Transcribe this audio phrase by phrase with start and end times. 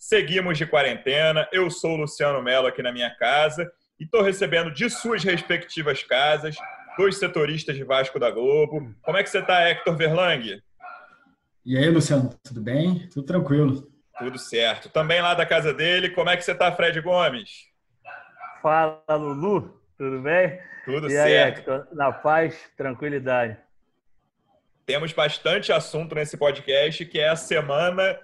[0.00, 1.46] Seguimos de quarentena.
[1.52, 3.70] Eu sou o Luciano Mello aqui na minha casa
[4.00, 6.56] e estou recebendo de suas respectivas casas
[6.96, 8.94] dois setoristas de Vasco da Globo.
[9.02, 10.62] Como é que você está, Hector Verlang?
[11.64, 13.08] E aí, Luciano, tudo bem?
[13.08, 13.90] Tudo tranquilo.
[14.18, 14.88] Tudo certo.
[14.88, 17.68] Também lá da casa dele, como é que você está, Fred Gomes?
[18.62, 20.58] Fala, Lulu, tudo bem?
[20.84, 21.26] Tudo e certo.
[21.26, 23.56] Aí, Hector, na paz, tranquilidade.
[24.86, 28.18] Temos bastante assunto nesse podcast, que é a semana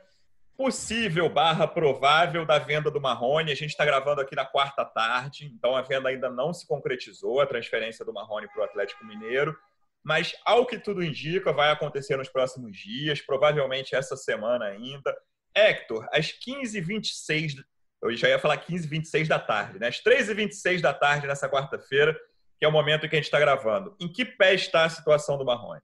[0.57, 3.53] possível barra provável da venda do Marrone.
[3.53, 7.41] A gente está gravando aqui na quarta tarde, então a venda ainda não se concretizou,
[7.41, 9.57] a transferência do Marrone para o Atlético Mineiro.
[10.03, 15.15] Mas, ao que tudo indica, vai acontecer nos próximos dias, provavelmente essa semana ainda.
[15.55, 17.57] Hector, às 15h26,
[18.03, 19.89] eu já ia falar 15h26 da tarde, né?
[19.89, 22.17] Às 13h26 da tarde nessa quarta-feira,
[22.59, 23.97] que é o momento em que a gente está gravando.
[23.99, 25.83] Em que pé está a situação do Marrone?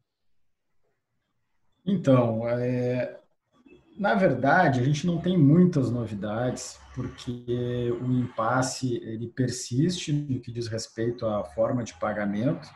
[1.84, 3.18] Então, é,
[3.96, 10.52] na verdade, a gente não tem muitas novidades, porque o impasse ele persiste no que
[10.52, 12.68] diz respeito à forma de pagamento.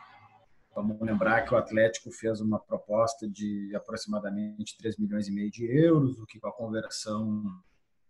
[0.74, 5.64] Vamos lembrar que o Atlético fez uma proposta de aproximadamente 3 milhões e meio de
[5.64, 7.42] euros, o que com a conversão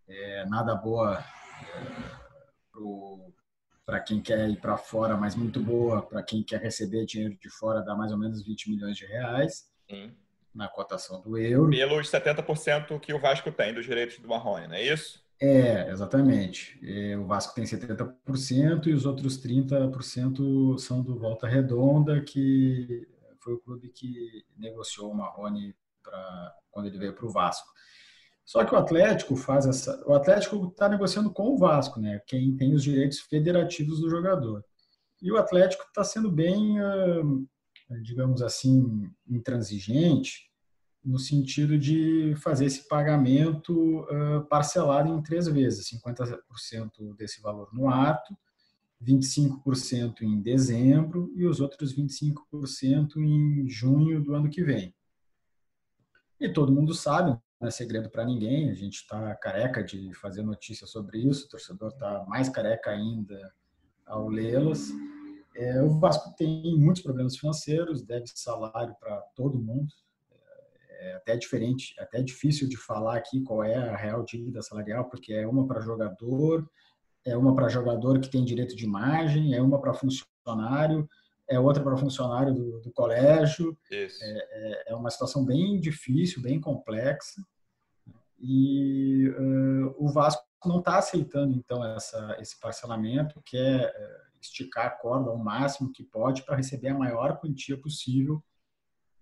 [0.08, 1.24] é nada boa
[1.62, 2.36] é,
[3.84, 7.48] para quem quer ir para fora, mas muito boa para quem quer receber dinheiro de
[7.50, 9.70] fora, dá mais ou menos 20 milhões de reais.
[9.88, 10.12] Sim
[10.56, 11.70] na cotação do euro.
[11.70, 15.24] Pelos 70% que o Vasco tem dos direitos do Marrone, não é isso?
[15.38, 16.80] É, exatamente.
[17.18, 23.06] O Vasco tem 70% e os outros 30% são do Volta Redonda, que
[23.40, 27.68] foi o clube que negociou o Marrone pra, quando ele veio para o Vasco.
[28.46, 30.02] Só que o Atlético faz essa.
[30.06, 32.22] O Atlético está negociando com o Vasco, né?
[32.26, 34.64] Quem tem os direitos federativos do jogador.
[35.20, 36.76] E o Atlético está sendo bem,
[38.02, 40.45] digamos assim, intransigente
[41.06, 47.88] no sentido de fazer esse pagamento uh, parcelado em três vezes, 50% desse valor no
[47.88, 48.36] ato,
[49.00, 54.92] 25% em dezembro e os outros 25% em junho do ano que vem.
[56.40, 60.42] E todo mundo sabe, não é segredo para ninguém, a gente está careca de fazer
[60.42, 63.54] notícia sobre isso, o torcedor está mais careca ainda
[64.04, 64.90] ao lê-las.
[65.54, 69.92] É, o Vasco tem muitos problemas financeiros, deve salário para todo mundo,
[70.98, 75.32] é até diferente, até difícil de falar aqui qual é a real dívida salarial, porque
[75.32, 76.68] é uma para jogador,
[77.24, 81.08] é uma para jogador que tem direito de imagem, é uma para funcionário,
[81.48, 83.76] é outra para funcionário do, do colégio.
[83.90, 87.42] É, é, é, uma situação bem difícil, bem complexa.
[88.38, 93.92] E uh, o Vasco não está aceitando, então, essa, esse parcelamento, que é
[94.40, 98.42] esticar a corda ao máximo que pode para receber a maior quantia possível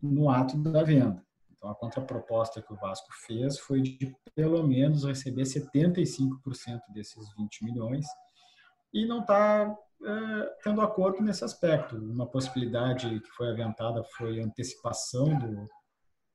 [0.01, 1.25] no ato da venda.
[1.65, 7.65] Então, a contraproposta que o Vasco fez foi de pelo menos receber 75% desses 20
[7.65, 8.05] milhões
[8.93, 9.75] e não está
[10.05, 11.97] é, tendo acordo nesse aspecto.
[11.97, 15.67] Uma possibilidade que foi aventada foi antecipação do,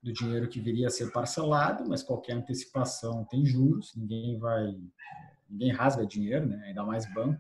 [0.02, 4.76] do dinheiro que viria a ser parcelado, mas qualquer antecipação tem juros, ninguém vai,
[5.48, 6.60] ninguém rasga dinheiro, né?
[6.66, 7.40] ainda mais banco.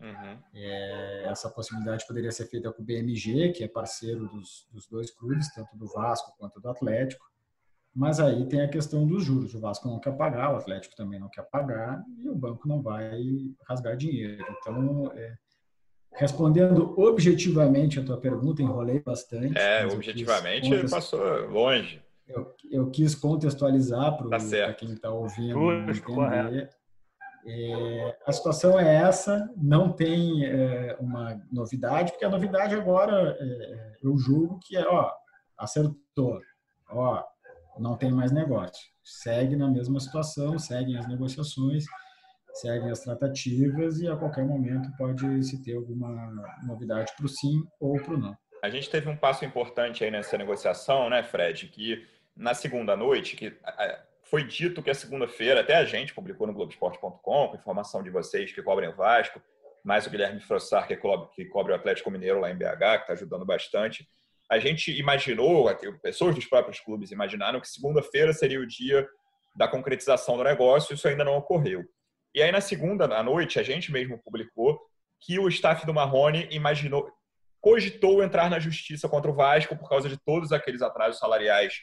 [0.00, 0.38] Uhum.
[0.54, 5.10] É, essa possibilidade poderia ser feita com o BMG, que é parceiro dos, dos, dois
[5.10, 7.28] clubes, tanto do Vasco quanto do Atlético.
[7.94, 9.54] Mas aí tem a questão dos juros.
[9.54, 12.80] O Vasco não quer pagar, o Atlético também não quer pagar e o banco não
[12.80, 13.20] vai
[13.68, 14.44] rasgar dinheiro.
[14.58, 15.34] Então, é,
[16.12, 19.58] respondendo objetivamente a tua pergunta, enrolei bastante.
[19.58, 20.90] É, objetivamente contexto...
[20.90, 22.02] passou longe.
[22.26, 26.70] Eu, eu quis contextualizar para tá quem está ouvindo Justo, entender.
[27.46, 33.96] É, a situação é essa, não tem é, uma novidade, porque a novidade agora, é,
[34.02, 35.10] eu julgo que é, ó,
[35.56, 36.40] acertou,
[36.88, 37.24] ó,
[37.78, 38.90] não tem mais negócio.
[39.02, 41.84] Segue na mesma situação, seguem as negociações,
[42.52, 46.30] seguem as tratativas e a qualquer momento pode se ter alguma
[46.66, 48.36] novidade para o sim ou para o não.
[48.62, 53.36] A gente teve um passo importante aí nessa negociação, né, Fred, que na segunda noite,
[53.36, 53.56] que
[54.30, 58.52] foi dito que a segunda-feira, até a gente publicou no Globoesporte.com, com informação de vocês
[58.52, 59.42] que cobrem o Vasco,
[59.82, 63.00] mais o Guilherme Frossar, que cobre, que cobre o Atlético Mineiro lá em BH, que
[63.00, 64.08] está ajudando bastante.
[64.48, 65.68] A gente imaginou,
[66.00, 69.08] pessoas dos próprios clubes imaginaram que segunda-feira seria o dia
[69.56, 71.84] da concretização do negócio, isso ainda não ocorreu.
[72.32, 74.80] E aí, na segunda à noite, a gente mesmo publicou
[75.18, 77.10] que o staff do Marrone imaginou,
[77.60, 81.82] cogitou entrar na justiça contra o Vasco por causa de todos aqueles atrasos salariais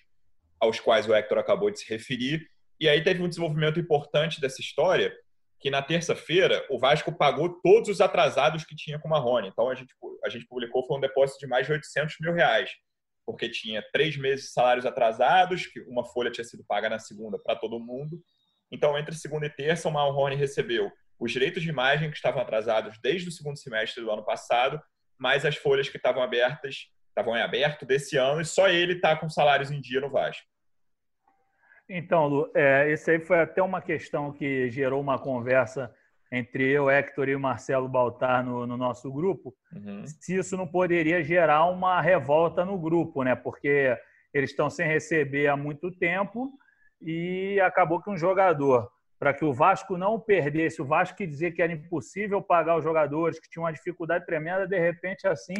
[0.60, 2.48] aos quais o Hector acabou de se referir.
[2.80, 5.14] E aí teve um desenvolvimento importante dessa história,
[5.60, 9.48] que na terça-feira o Vasco pagou todos os atrasados que tinha com o Marrone.
[9.48, 9.94] Então a gente,
[10.24, 12.72] a gente publicou foi um depósito de mais de 800 mil reais,
[13.26, 17.40] porque tinha três meses de salários atrasados, que uma folha tinha sido paga na segunda
[17.40, 18.22] para todo mundo.
[18.72, 23.00] Então entre segunda e terça o Marrone recebeu os direitos de imagem que estavam atrasados
[23.02, 24.80] desde o segundo semestre do ano passado,
[25.18, 29.16] mais as folhas que estavam abertas, estavam em aberto desse ano, e só ele está
[29.16, 30.46] com salários em dia no Vasco.
[31.90, 35.92] Então, Lu, é, esse aí foi até uma questão que gerou uma conversa
[36.32, 40.06] entre eu, Hector e o Marcelo Baltar no, no nosso grupo, uhum.
[40.06, 43.34] se isso não poderia gerar uma revolta no grupo, né?
[43.34, 43.98] Porque
[44.34, 46.52] eles estão sem receber há muito tempo
[47.02, 51.52] e acabou que um jogador, para que o Vasco não perdesse, o Vasco que dizia
[51.52, 55.56] que era impossível pagar os jogadores, que tinha uma dificuldade tremenda, de repente, assim,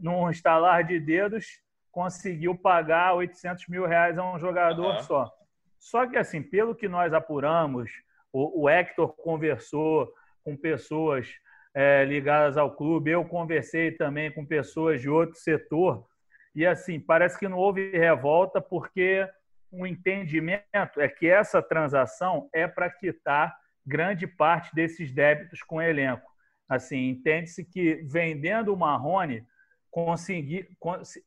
[0.00, 1.60] num estalar de dedos,
[1.90, 5.02] conseguiu pagar 800 mil reais a um jogador uhum.
[5.02, 5.32] só.
[5.78, 7.90] Só que, assim, pelo que nós apuramos,
[8.32, 10.12] o, o Hector conversou
[10.44, 11.28] com pessoas
[11.74, 16.06] é, ligadas ao clube, eu conversei também com pessoas de outro setor,
[16.54, 19.26] e, assim, parece que não houve revolta porque
[19.70, 23.56] o entendimento é que essa transação é para quitar
[23.86, 26.28] grande parte desses débitos com o elenco.
[26.68, 29.46] Assim, entende-se que vendendo o Marrone,
[29.90, 30.68] conseguir,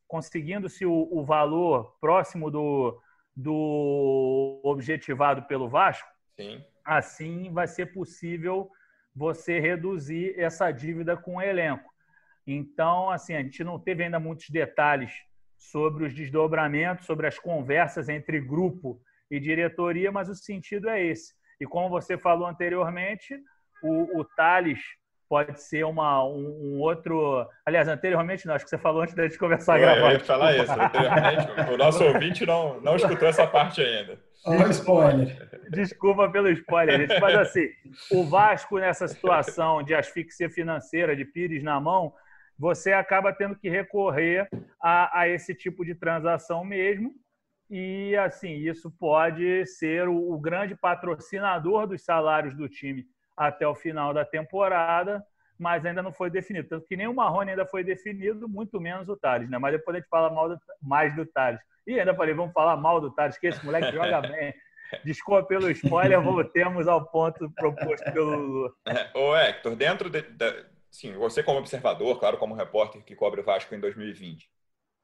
[0.07, 2.99] conseguindo-se o, o, valor próximo do,
[3.35, 6.63] do objetivado pelo Vasco, Sim.
[6.85, 8.69] assim vai ser possível
[9.15, 11.91] você reduzir essa dívida com o elenco.
[12.47, 15.13] Então, assim, a gente não teve ainda muitos detalhes
[15.57, 21.33] sobre os desdobramentos, sobre as conversas entre grupo e diretoria, mas o sentido é esse.
[21.59, 23.39] E como você falou anteriormente,
[23.81, 24.81] o, o Thales
[25.33, 27.43] pode ser uma, um, um, outro.
[27.65, 30.11] Aliás, anteriormente, não, acho que você falou antes da gente começar a gravar.
[30.11, 31.73] Eu ia falar isso, anteriormente.
[31.73, 34.19] o nosso ouvinte não, não escutou essa parte ainda.
[34.45, 35.49] Olha o spoiler.
[35.71, 37.19] Desculpa pelo spoiler, gente.
[37.19, 37.67] Mas assim,
[38.11, 42.13] o Vasco nessa situação de asfixia financeira, de Pires na mão,
[42.55, 44.47] você acaba tendo que recorrer
[44.79, 47.11] a, a esse tipo de transação mesmo.
[47.71, 53.03] E assim, isso pode ser o, o grande patrocinador dos salários do time
[53.35, 55.23] até o final da temporada,
[55.57, 56.67] mas ainda não foi definido.
[56.67, 59.57] Tanto que nem o Marrone ainda foi definido, muito menos o Thales, né?
[59.57, 61.59] Mas depois a gente fala mal do, mais do Thales.
[61.85, 64.53] E ainda falei, vamos falar mal do Thales, que esse moleque joga bem.
[65.03, 68.75] Desculpa pelo spoiler, voltemos ao ponto proposto pelo Lulu.
[68.85, 73.41] É, ô Hector, dentro de, de, sim, você como observador, claro, como repórter que cobre
[73.41, 74.49] o Vasco em 2020, o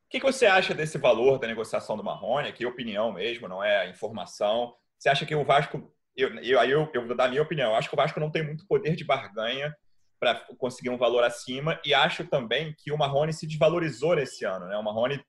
[0.09, 2.51] que, que você acha desse valor da negociação do Marrone?
[2.51, 4.75] Que opinião mesmo, não é informação.
[4.97, 5.91] Você acha que o Vasco
[6.21, 7.75] eu, eu, aí eu, eu vou dar a minha opinião.
[7.75, 9.75] Acho que o Vasco não tem muito poder de barganha
[10.19, 14.67] para conseguir um valor acima e acho também que o Marrone se desvalorizou nesse ano.
[14.67, 14.77] Né?
[14.77, 15.23] O Marrone,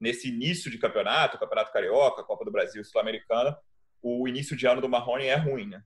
[0.00, 3.56] nesse início de campeonato, Campeonato Carioca, Copa do Brasil, Sul-Americana,
[4.02, 5.68] o início de ano do Marrone é ruim.
[5.68, 5.82] Né?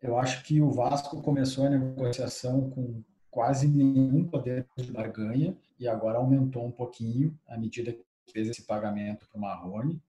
[0.00, 5.88] Eu acho que o Vasco começou a negociação com quase nenhum poder de barganha e
[5.88, 10.00] agora aumentou um pouquinho à medida que fez esse pagamento para o Marrone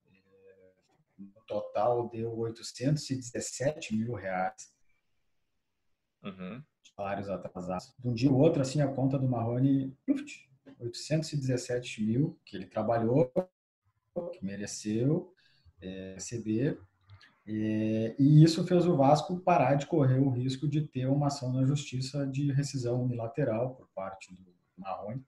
[1.19, 4.73] no total deu 817 mil reais.
[6.23, 6.63] Uhum.
[6.95, 7.93] Salários atrasados.
[7.99, 9.95] De um dia ou outro, assim, a conta do Marrone,
[10.79, 13.31] 817 mil, que ele trabalhou,
[14.33, 15.33] que mereceu
[15.81, 16.79] é, receber.
[17.47, 21.51] É, e isso fez o Vasco parar de correr o risco de ter uma ação
[21.51, 25.25] na justiça de rescisão unilateral por parte do Marrone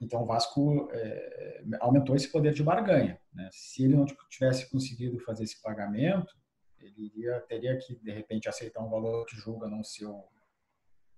[0.00, 3.20] então, o Vasco é, aumentou esse poder de barganha.
[3.32, 3.48] Né?
[3.52, 6.32] Se ele não tivesse conseguido fazer esse pagamento,
[6.78, 10.24] ele iria, teria que, de repente, aceitar um valor que julga não ser o,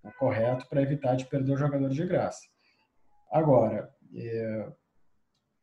[0.02, 2.48] o correto para evitar de perder o jogador de graça.
[3.30, 4.72] Agora, é,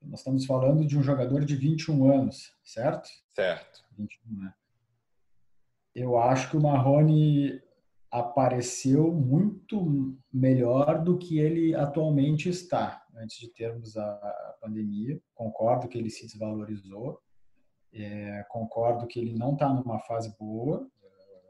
[0.04, 3.10] nós estamos falando de um jogador de 21 anos, certo?
[3.34, 3.84] Certo.
[3.98, 4.54] 21, né?
[5.96, 7.60] Eu acho que o Marrone
[8.12, 15.20] apareceu muito melhor do que ele atualmente está antes de termos a, pandemia.
[15.34, 17.22] Concordo que ele se desvalorizou,
[17.94, 20.90] é, concordo que ele não está numa fase boa,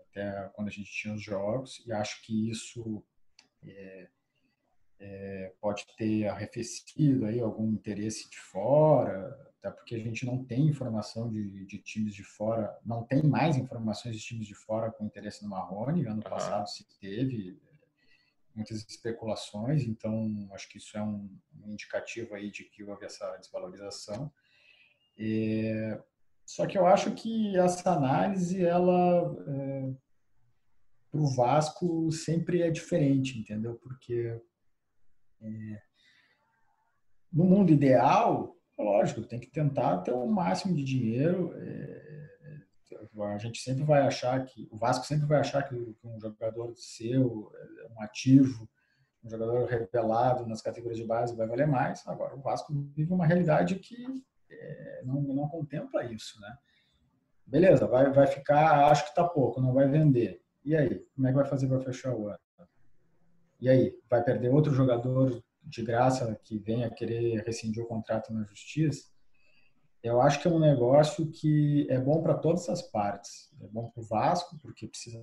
[0.10, 3.04] até quando a gente tinha os jogos, e acho que isso
[3.64, 4.08] é,
[5.00, 10.68] é, pode ter arrefecido aí algum interesse de fora, até porque a gente não tem
[10.68, 15.06] informação de, de, times de fora, não tem mais informações de times de fora com
[15.06, 17.60] interesse no Marrone, ano passado se teve,
[18.58, 21.30] muitas especulações, então acho que isso é um,
[21.68, 24.32] indicativo aí de que houve essa desvalorização.
[25.18, 25.96] E,
[26.46, 29.94] Só que eu acho que essa análise, ela, é,
[31.12, 33.76] para o Vasco, sempre é diferente, entendeu?
[33.76, 34.42] Porque
[35.42, 35.82] é,
[37.32, 41.54] no mundo ideal, lógico, tem que tentar ter o máximo de dinheiro.
[41.58, 42.27] É,
[43.24, 47.52] a gente sempre vai achar que, o Vasco sempre vai achar que um jogador seu,
[47.56, 48.68] é, um ativo,
[49.24, 52.08] um jogador revelado nas categorias de base vai valer mais.
[52.08, 53.96] Agora, o Vasco vive uma realidade que
[54.50, 56.58] é, não, não contempla isso, né?
[57.46, 60.42] Beleza, vai, vai ficar, acho que está pouco, não vai vender.
[60.64, 61.00] E aí?
[61.16, 62.40] Como é que vai fazer para fechar o ano?
[63.60, 63.98] E aí?
[64.10, 69.10] Vai perder outro jogador de graça que venha querer rescindir o contrato na justiça?
[70.04, 73.52] Eu acho que é um negócio que é bom para todas as partes.
[73.62, 75.20] É bom para o Vasco, porque precisa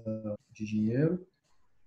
[0.53, 1.27] de dinheiro.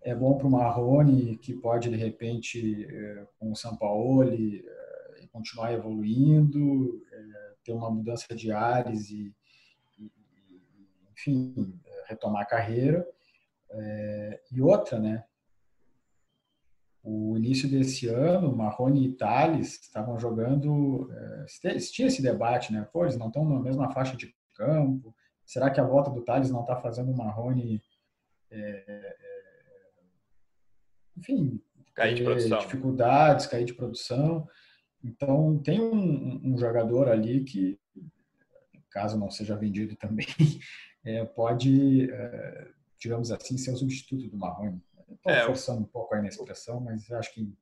[0.02, 5.74] É bom para o Marrone, que pode, de repente, é, com o Paulo, é, continuar
[5.74, 9.36] evoluindo, é, ter uma mudança de ares e,
[11.12, 13.08] enfim, retomar a carreira.
[14.52, 15.26] E outra, né?
[17.10, 21.10] O início desse ano, Marrone e Thales estavam jogando.
[21.10, 22.86] É, tinha esse debate, né?
[22.92, 25.16] Pô, eles não estão na mesma faixa de campo.
[25.46, 27.82] Será que a volta do Thales não está fazendo o Marrone.
[28.52, 29.16] É, é
[31.16, 31.62] enfim,
[31.96, 32.60] cair de produção.
[32.60, 34.46] dificuldades, cair de produção.
[35.02, 37.80] Então, tem um, um jogador ali que,
[38.90, 40.28] caso não seja vendido também,
[41.06, 42.68] é, pode, é,
[43.00, 44.84] digamos assim, ser o substituto do Marrone.
[45.10, 47.54] Estou é, forçando um pouco aí na expressão, mas acho que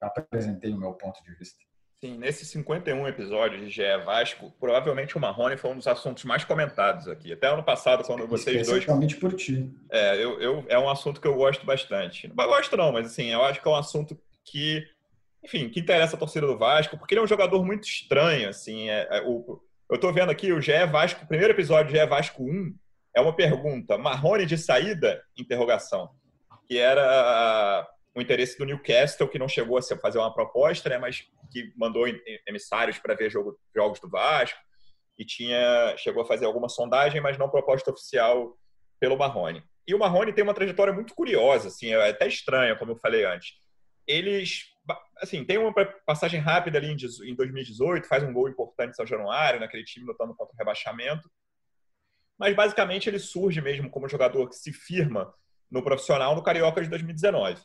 [0.00, 1.58] apresentei o meu ponto de vista.
[2.02, 6.44] Sim, nesses 51 episódios de GE Vasco, provavelmente o Marrone foi um dos assuntos mais
[6.44, 7.30] comentados aqui.
[7.30, 8.78] Até ano passado, quando vocês dois.
[8.78, 9.70] Especialmente por ti.
[9.90, 12.26] É, eu, eu, é um assunto que eu gosto bastante.
[12.26, 14.82] Não gosto, não, mas assim, eu acho que é um assunto que,
[15.44, 18.88] enfim, que interessa a torcida do Vasco, porque ele é um jogador muito estranho, assim.
[18.88, 22.42] É, é o, eu estou vendo aqui o GE Vasco, o primeiro episódio, GE Vasco
[22.42, 22.74] 1,
[23.14, 23.98] é uma pergunta.
[23.98, 25.22] Marrone de saída?
[25.36, 26.08] Interrogação.
[26.70, 27.84] Que era
[28.14, 32.04] o interesse do Newcastle, que não chegou a fazer uma proposta, né, mas que mandou
[32.46, 34.56] emissários para ver jogo, jogos do Vasco
[35.18, 38.56] e tinha chegou a fazer alguma sondagem, mas não proposta oficial
[39.00, 39.64] pelo Marrone.
[39.84, 43.24] E o Marrone tem uma trajetória muito curiosa, assim, é até estranha, como eu falei
[43.24, 43.54] antes.
[44.06, 44.66] Eles,
[45.18, 45.74] assim, tem uma
[46.06, 50.36] passagem rápida ali em 2018, faz um gol importante em São Januário, naquele time lutando
[50.36, 51.28] contra o rebaixamento.
[52.38, 55.34] Mas basicamente ele surge mesmo como jogador que se firma
[55.70, 57.62] no profissional no Carioca de 2019.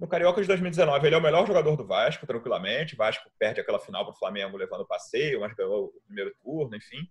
[0.00, 2.94] No Carioca de 2019, ele é o melhor jogador do Vasco, tranquilamente.
[2.94, 6.34] O Vasco perde aquela final para o Flamengo levando o passeio, mas ganhou o primeiro
[6.42, 7.08] turno, enfim.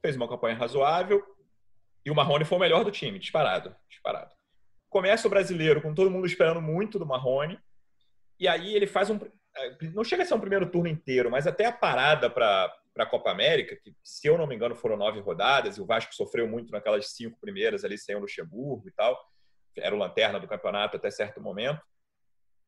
[0.00, 1.22] Fez uma campanha razoável.
[2.04, 3.76] E o Marrone foi o melhor do time, disparado.
[3.88, 4.32] disparado.
[4.88, 7.58] Começa o brasileiro com todo mundo esperando muito do Marrone.
[8.40, 9.16] E aí ele faz um.
[9.16, 13.06] Eh, não chega a ser um primeiro turno inteiro, mas até a parada para a
[13.06, 16.48] Copa América, que, se eu não me engano, foram nove rodadas, e o Vasco sofreu
[16.48, 19.18] muito naquelas cinco primeiras ali, sem o Luxemburgo e tal.
[19.76, 21.80] Era o lanterna do campeonato até certo momento.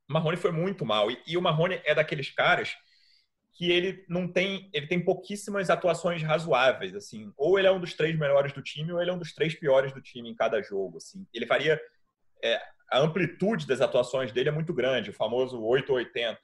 [0.09, 1.11] O Marrone foi muito mal.
[1.11, 2.77] E, e, o Marrone é daqueles caras
[3.53, 7.33] que ele não tem, ele tem pouquíssimas atuações razoáveis, assim.
[7.37, 9.55] Ou ele é um dos três melhores do time, ou ele é um dos três
[9.55, 11.27] piores do time em cada jogo, assim.
[11.33, 11.81] Ele varia
[12.43, 16.41] é, a amplitude das atuações dele é muito grande, o famoso 880.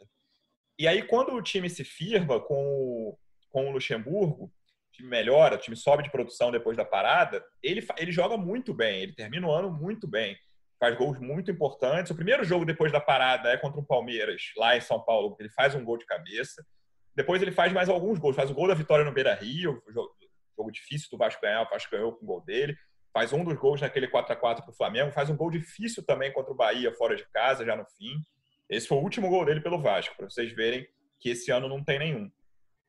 [0.78, 3.16] E aí quando o time se firma com
[3.50, 4.52] com o Luxemburgo, o
[4.92, 9.02] time melhora, o time sobe de produção depois da parada, ele ele joga muito bem,
[9.02, 10.38] ele termina o ano muito bem
[10.80, 12.10] faz gols muito importantes.
[12.10, 15.50] O primeiro jogo depois da parada é contra o Palmeiras, lá em São Paulo, ele
[15.50, 16.64] faz um gol de cabeça.
[17.14, 20.70] Depois ele faz mais alguns gols, faz o gol da vitória no Beira Rio, jogo,
[20.72, 22.74] difícil do Vasco ganhar, o Vasco ganhou com o gol dele.
[23.12, 26.04] Faz um dos gols naquele 4 a 4 para o Flamengo, faz um gol difícil
[26.04, 28.14] também contra o Bahia fora de casa, já no fim.
[28.68, 30.86] Esse foi o último gol dele pelo Vasco, para vocês verem
[31.18, 32.30] que esse ano não tem nenhum.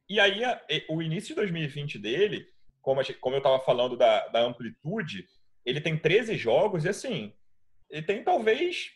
[0.07, 0.41] E aí,
[0.89, 2.45] o início de 2020 dele,
[2.81, 5.25] como, eu estava falando da, da amplitude,
[5.65, 7.33] ele tem 13 jogos e assim,
[7.91, 8.91] ele tem talvez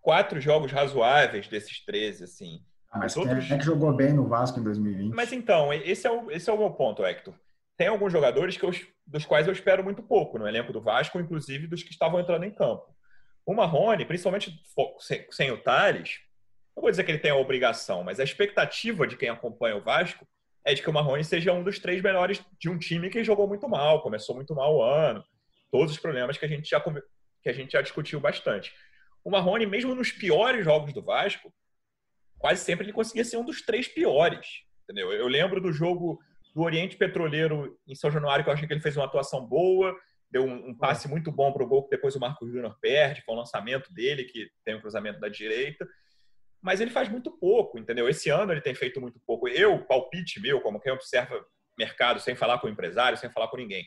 [0.00, 2.64] quatro jogos razoáveis desses 13, assim.
[2.90, 3.50] Ah, mas quem outros...
[3.50, 5.14] é que jogou bem no Vasco em 2020?
[5.14, 7.34] Mas então, esse é o, esse é o meu ponto, Hector.
[7.76, 8.70] Tem alguns jogadores que eu,
[9.06, 12.44] dos quais eu espero muito pouco no elenco do Vasco, inclusive dos que estavam entrando
[12.44, 12.84] em campo.
[13.46, 14.54] O Marrone, principalmente
[14.98, 16.20] sem, sem o Thales,
[16.76, 19.82] não vou dizer que ele tem a obrigação, mas a expectativa de quem acompanha o
[19.82, 20.26] Vasco
[20.64, 23.48] é de que o Marrone seja um dos três melhores de um time que jogou
[23.48, 25.24] muito mal, começou muito mal o ano,
[25.70, 26.80] todos os problemas que a gente já
[27.42, 28.72] que a gente já discutiu bastante.
[29.24, 31.52] O Marrone, mesmo nos piores jogos do Vasco,
[32.38, 34.46] quase sempre ele conseguia ser um dos três piores.
[34.84, 35.12] Entendeu?
[35.12, 36.18] Eu lembro do jogo
[36.54, 39.96] do Oriente Petroleiro em São Januário, que eu achei que ele fez uma atuação boa,
[40.30, 43.22] deu um, um passe muito bom para o gol que depois o Marcos Júnior perde,
[43.22, 45.86] foi um lançamento dele, que tem um cruzamento da direita.
[46.62, 48.08] Mas ele faz muito pouco, entendeu?
[48.08, 49.48] Esse ano ele tem feito muito pouco.
[49.48, 51.42] Eu, palpite meu, como quem observa
[51.78, 53.86] mercado, sem falar com o empresário, sem falar com ninguém.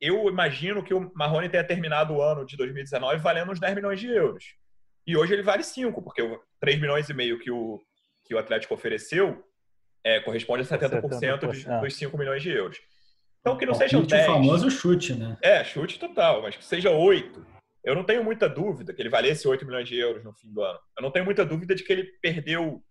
[0.00, 4.00] Eu imagino que o Marrone tenha terminado o ano de 2019 valendo uns 10 milhões
[4.00, 4.54] de euros.
[5.06, 6.22] E hoje ele vale 5, porque
[6.58, 7.80] 3 milhões e meio que o,
[8.24, 9.44] que o Atlético ofereceu
[10.04, 11.50] é, corresponde a 70%, 70%.
[11.50, 12.78] De, dos 5 milhões de euros.
[13.40, 14.22] Então, que não sejam 10.
[14.22, 15.36] O famoso chute, né?
[15.42, 17.46] É, chute total, mas que seja 8.
[17.82, 20.62] Eu não tenho muita dúvida que ele valesse 8 milhões de euros no fim do
[20.62, 20.78] ano.
[20.96, 22.82] Eu não tenho muita dúvida de que ele perdeu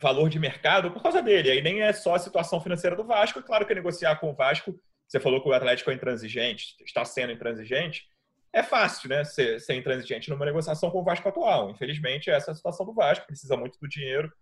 [0.00, 1.50] valor de mercado por causa dele.
[1.50, 3.38] Aí nem é só a situação financeira do Vasco.
[3.38, 4.74] É claro que negociar com o Vasco,
[5.08, 8.04] você falou que o Atlético é intransigente, está sendo intransigente.
[8.52, 11.70] É fácil, né, ser, ser intransigente numa negociação com o Vasco atual.
[11.70, 13.26] Infelizmente, essa é a situação do Vasco.
[13.26, 14.32] Precisa muito do dinheiro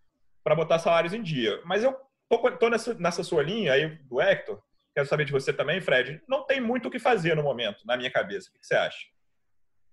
[0.42, 1.60] para botar salários em dia.
[1.64, 1.96] Mas eu
[2.28, 4.62] tô, tô nessa, nessa sua linha aí do Hector
[4.94, 6.22] quero saber de você também, Fred.
[6.28, 8.48] Não tem muito o que fazer no momento, na minha cabeça.
[8.48, 9.06] O que você acha?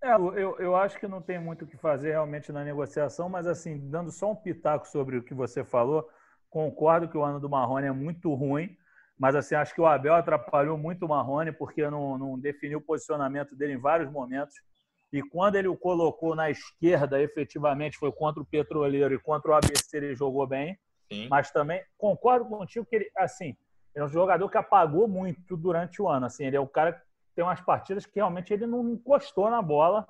[0.03, 3.47] É, eu, eu acho que não tem muito o que fazer realmente na negociação, mas
[3.47, 6.07] assim, dando só um pitaco sobre o que você falou,
[6.49, 8.75] concordo que o ano do Marrone é muito ruim,
[9.21, 12.81] mas assim, acho que o Abel atrapalhou muito o Marrone porque não, não definiu o
[12.81, 14.55] posicionamento dele em vários momentos.
[15.13, 19.53] E quando ele o colocou na esquerda, efetivamente foi contra o Petroleiro e contra o
[19.53, 20.75] ABC ele jogou bem.
[21.13, 21.27] Sim.
[21.29, 23.55] Mas também concordo contigo que ele, assim,
[23.93, 26.25] é um jogador que apagou muito durante o ano.
[26.25, 27.01] Assim, ele é o cara que
[27.35, 30.07] tem umas partidas que realmente ele não encostou na bola.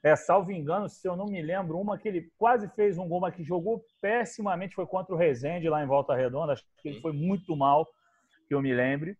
[0.00, 3.18] É, salvo engano, se eu não me lembro, uma que ele quase fez um gol,
[3.18, 6.52] mas que jogou pessimamente foi contra o Rezende lá em Volta Redonda.
[6.52, 7.88] Acho que ele foi muito mal,
[8.46, 9.16] que eu me lembre.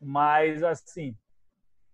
[0.00, 1.16] Mas, assim,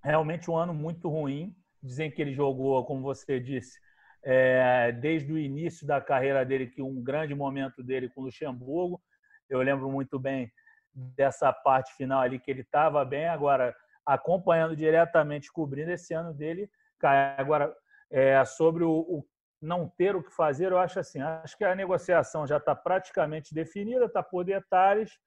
[0.03, 1.55] realmente um ano muito ruim.
[1.83, 3.79] Dizem que ele jogou, como você disse,
[4.23, 9.01] é, desde o início da carreira dele, que um grande momento dele com o Luxemburgo.
[9.49, 10.51] Eu lembro muito bem
[10.95, 13.75] dessa parte final ali que ele estava bem, agora
[14.07, 17.35] acompanhando diretamente, cobrindo esse ano dele, cai.
[17.39, 17.75] Agora,
[18.11, 19.27] é, sobre o, o,
[19.61, 23.55] não ter o que fazer, eu acho assim, acho que a negociação já está praticamente
[23.55, 25.19] definida, está por detalhes,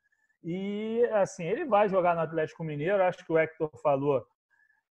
[0.44, 4.26] e assim, ele vai jogar no Atlético Mineiro, acho que o Hector falou,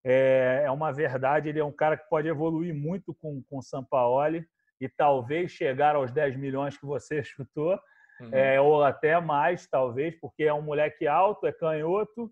[0.04, 4.46] é, é uma verdade, ele é um cara que pode evoluir muito com o Sampaoli,
[4.80, 7.78] e talvez chegar aos 10 milhões que você chutou,
[8.20, 8.30] uhum.
[8.32, 12.30] é, ou até mais, talvez, porque é um moleque alto, é canhoto,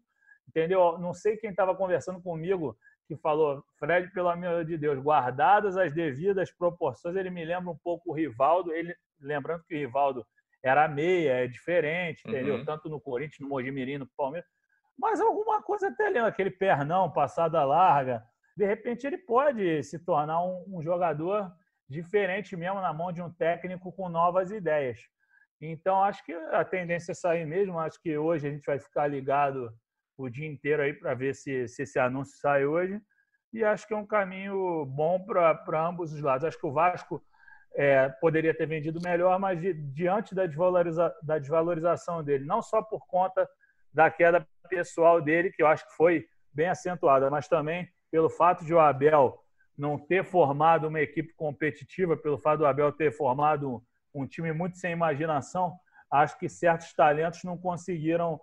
[0.48, 0.98] entendeu?
[0.98, 5.92] Não sei quem estava conversando comigo que falou, Fred, pelo amor de Deus, guardadas as
[5.92, 10.24] devidas proporções, ele me lembra um pouco o Rivaldo, ele lembrando que o Rivaldo
[10.64, 12.56] era meia, é diferente, entendeu?
[12.56, 12.64] Uhum.
[12.64, 14.48] Tanto no Corinthians, no Mojimirim, no Palmeiras.
[14.98, 18.24] Mas alguma coisa até lembra, aquele pernão, passada larga.
[18.56, 21.52] De repente ele pode se tornar um, um jogador
[21.88, 24.98] diferente mesmo na mão de um técnico com novas ideias.
[25.60, 27.78] Então, acho que a tendência é sair mesmo.
[27.78, 29.70] Acho que hoje a gente vai ficar ligado
[30.16, 33.00] o dia inteiro aí para ver se, se esse anúncio sai hoje.
[33.52, 36.44] E acho que é um caminho bom para ambos os lados.
[36.44, 37.22] Acho que o Vasco
[37.76, 39.58] é, poderia ter vendido melhor, mas
[39.92, 43.48] diante da, desvaloriza, da desvalorização dele, não só por conta
[43.92, 48.64] da queda pessoal dele, que eu acho que foi bem acentuada, mas também pelo fato
[48.64, 49.38] de o Abel
[49.76, 53.82] não ter formado uma equipe competitiva, pelo fato do Abel ter formado
[54.14, 55.76] um time muito sem imaginação,
[56.10, 58.40] acho que certos talentos não conseguiram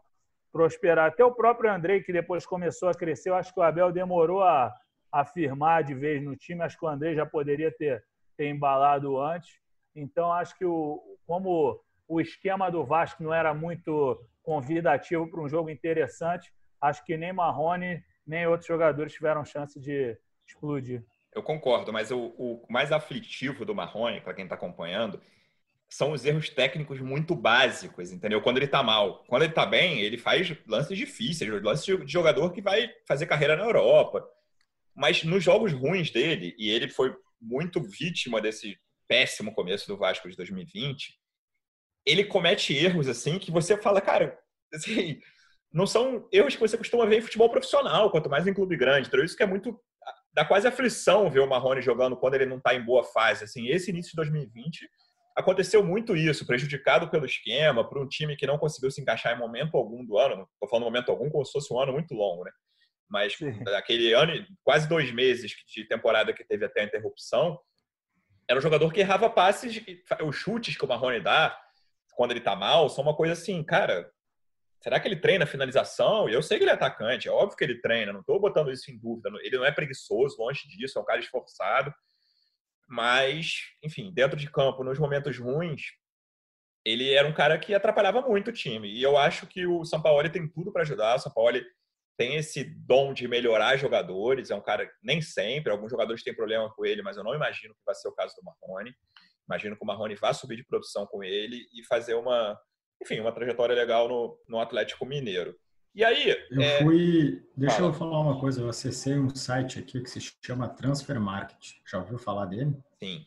[0.52, 1.08] prosperar.
[1.08, 4.44] Até o próprio Andrei, que depois começou a crescer, eu acho que o Abel demorou
[4.44, 4.74] a,
[5.10, 6.62] a firmar de vez no time.
[6.62, 8.04] Acho que o Andrei já poderia ter
[8.39, 9.60] embalado antes.
[9.96, 15.50] Então, acho que o, como o esquema do Vasco não era muito convidativo para um
[15.50, 20.17] jogo interessante, acho que nem Marrone nem outros jogadores tiveram chance de
[20.48, 21.04] explodir.
[21.34, 25.22] Eu concordo, mas o, o mais aflitivo do Marrone, para quem está acompanhando,
[25.89, 28.41] são os erros técnicos muito básicos, entendeu?
[28.41, 29.24] Quando ele tá mal.
[29.28, 33.56] Quando ele tá bem, ele faz lances difíceis, lances de jogador que vai fazer carreira
[33.56, 34.26] na Europa.
[34.96, 38.77] Mas nos jogos ruins dele, e ele foi muito vítima desse
[39.08, 41.19] péssimo começo do Vasco de 2020,
[42.06, 44.38] ele comete erros assim que você fala, cara,
[44.73, 45.19] assim,
[45.71, 49.08] não são erros que você costuma ver em futebol profissional, quanto mais em clube grande.
[49.08, 49.80] Então, isso que é muito
[50.34, 53.43] dá quase aflição ver o Marrone jogando quando ele não está em boa fase.
[53.43, 54.89] Assim, esse início de 2020
[55.36, 59.39] aconteceu muito isso, prejudicado pelo esquema, por um time que não conseguiu se encaixar em
[59.39, 60.47] momento algum do ano.
[60.54, 62.51] Estou falando momento algum como se fosse um ano muito longo, né?
[63.12, 63.62] Mas Sim.
[63.76, 67.60] aquele ano, quase dois meses de temporada que teve até a interrupção,
[68.47, 69.84] era um jogador que errava passes,
[70.26, 71.58] os chutes que o Marrone dá
[72.15, 74.10] quando ele tá mal, são uma coisa assim, cara.
[74.82, 76.28] Será que ele treina finalização?
[76.28, 78.89] Eu sei que ele é atacante, é óbvio que ele treina, não estou botando isso
[78.89, 79.30] em dúvida.
[79.43, 81.93] Ele não é preguiçoso, longe disso, é um cara esforçado
[82.91, 85.93] mas, enfim, dentro de campo, nos momentos ruins,
[86.84, 88.91] ele era um cara que atrapalhava muito o time.
[88.91, 91.15] E eu acho que o Sampaoli tem tudo para ajudar.
[91.15, 91.63] O Sampaoli
[92.21, 94.51] tem esse dom de melhorar jogadores.
[94.51, 97.73] É um cara, nem sempre, alguns jogadores têm problema com ele, mas eu não imagino
[97.73, 98.93] que vai ser o caso do Marrone.
[99.49, 102.55] Imagino que o Marrone vá subir de produção com ele e fazer uma,
[103.01, 105.55] enfim, uma trajetória legal no, no Atlético Mineiro.
[105.95, 106.29] E aí.
[106.51, 106.84] Eu é...
[106.84, 107.43] fui.
[107.57, 107.89] Deixa Fala.
[107.89, 108.62] eu falar uma coisa.
[108.62, 111.71] Eu acessei um site aqui que se chama Transfer Market.
[111.89, 112.77] Já ouviu falar dele?
[113.03, 113.25] Sim.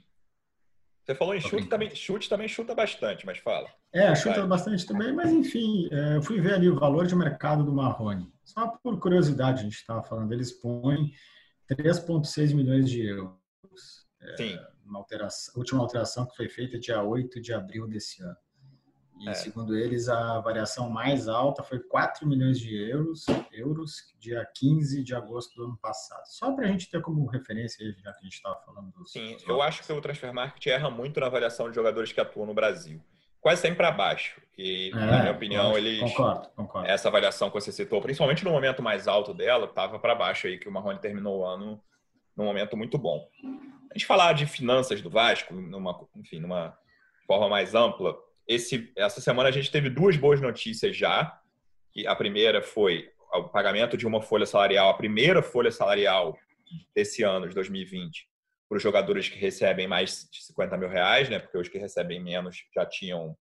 [1.04, 3.68] Você falou em chute também, chute também chuta bastante, mas fala.
[3.92, 4.48] É, chuta Vai.
[4.48, 8.32] bastante também, mas enfim, é, eu fui ver ali o valor de mercado do Marrone.
[8.44, 11.12] Só por curiosidade, a gente estava falando, eles põem
[11.70, 14.06] 3,6 milhões de euros.
[14.20, 14.58] É, Sim.
[14.84, 18.36] Uma alteração, a última alteração que foi feita dia 8 de abril desse ano.
[19.20, 19.34] E, é.
[19.34, 25.14] segundo eles, a variação mais alta foi 4 milhões de euros, euros dia 15 de
[25.14, 26.26] agosto do ano passado.
[26.26, 29.12] Só para a gente ter como referência, já que a gente estava falando dos.
[29.12, 32.46] Sim, eu acho que o Transfer Market erra muito na avaliação de jogadores que atuam
[32.46, 33.00] no Brasil.
[33.44, 34.40] Quase sempre para baixo.
[34.56, 36.00] E, é, na minha opinião, eles.
[36.00, 36.88] Concordo, concordo.
[36.88, 40.56] Essa avaliação que você citou, principalmente no momento mais alto dela, estava para baixo aí,
[40.56, 41.78] que o Marrone terminou o ano
[42.34, 43.28] num momento muito bom.
[43.90, 46.74] A gente falar de finanças do Vasco, numa, enfim, numa
[47.26, 48.16] forma mais ampla,
[48.48, 51.38] esse, essa semana a gente teve duas boas notícias já.
[51.92, 56.34] Que a primeira foi o pagamento de uma folha salarial, a primeira folha salarial
[56.94, 58.26] desse ano, de 2020,
[58.74, 61.38] para os jogadores que recebem mais de 50 mil reais, né?
[61.38, 63.38] Porque os que recebem menos já tinham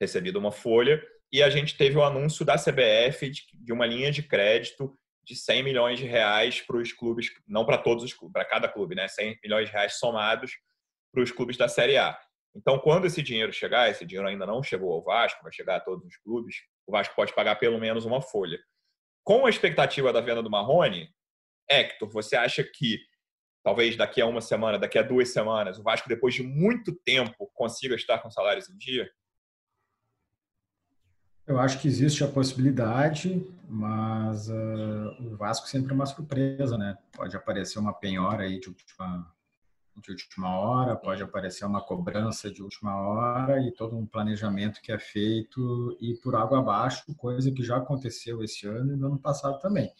[0.00, 1.04] recebido uma folha.
[1.30, 5.62] E a gente teve o anúncio da CBF de, uma linha de crédito de 100
[5.62, 9.06] milhões de reais para os clubes, não para todos os clubes, para cada clube, né?
[9.06, 10.52] 100 milhões de reais somados
[11.12, 12.18] para os clubes da Série A.
[12.56, 15.80] Então, quando esse dinheiro chegar, esse dinheiro ainda não chegou ao Vasco, vai chegar a
[15.80, 18.58] todos os clubes, o Vasco pode pagar pelo menos uma folha.
[19.22, 21.10] Com a expectativa da venda do Marrone,
[21.68, 22.98] Hector, você acha que
[23.64, 27.50] talvez daqui a uma semana, daqui a duas semanas, o Vasco, depois de muito tempo,
[27.54, 29.10] consiga estar com salários em dia?
[31.46, 36.96] Eu acho que existe a possibilidade, mas uh, o Vasco sempre é uma surpresa, né?
[37.12, 39.34] Pode aparecer uma penhora aí de última
[40.00, 44.92] de última hora, pode aparecer uma cobrança de última hora e todo um planejamento que
[44.92, 49.18] é feito e por água abaixo, coisa que já aconteceu esse ano e no ano
[49.18, 49.92] passado também.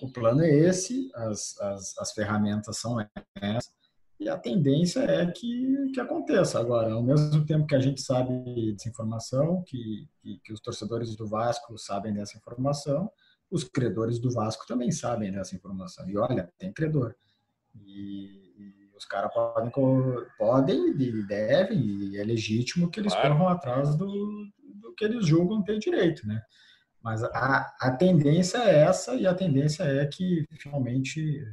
[0.00, 2.98] O plano é esse, as, as, as ferramentas são
[3.34, 3.72] essas
[4.18, 6.58] e a tendência é que, que aconteça.
[6.58, 11.16] Agora, ao mesmo tempo que a gente sabe dessa informação, que, que, que os torcedores
[11.16, 13.10] do Vasco sabem dessa informação,
[13.50, 16.08] os credores do Vasco também sabem dessa informação.
[16.08, 17.14] E olha, tem credor.
[17.74, 18.43] E
[18.96, 19.70] os caras podem,
[20.38, 23.34] podem e devem, e é legítimo que eles claro.
[23.34, 24.06] corram atrás do,
[24.80, 26.42] do que eles julgam ter direito, né?
[27.02, 31.44] Mas a, a tendência é essa, e a tendência é que finalmente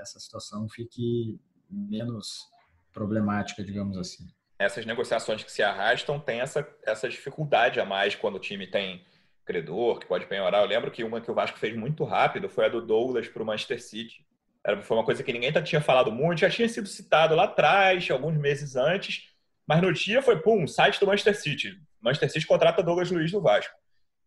[0.00, 2.46] essa situação fique menos
[2.92, 4.26] problemática, digamos assim.
[4.58, 9.04] Essas negociações que se arrastam têm essa, essa dificuldade a mais quando o time tem
[9.44, 10.62] credor, que pode penhorar.
[10.62, 13.42] Eu lembro que uma que o Vasco fez muito rápido foi a do Douglas para
[13.42, 14.27] o Manchester City
[14.68, 18.10] era, foi uma coisa que ninguém tinha falado muito, já tinha sido citado lá atrás,
[18.10, 19.22] alguns meses antes,
[19.66, 21.74] mas no dia foi, pum, site do Manchester City.
[22.02, 23.74] Manchester City contrata Douglas Luiz do Vasco.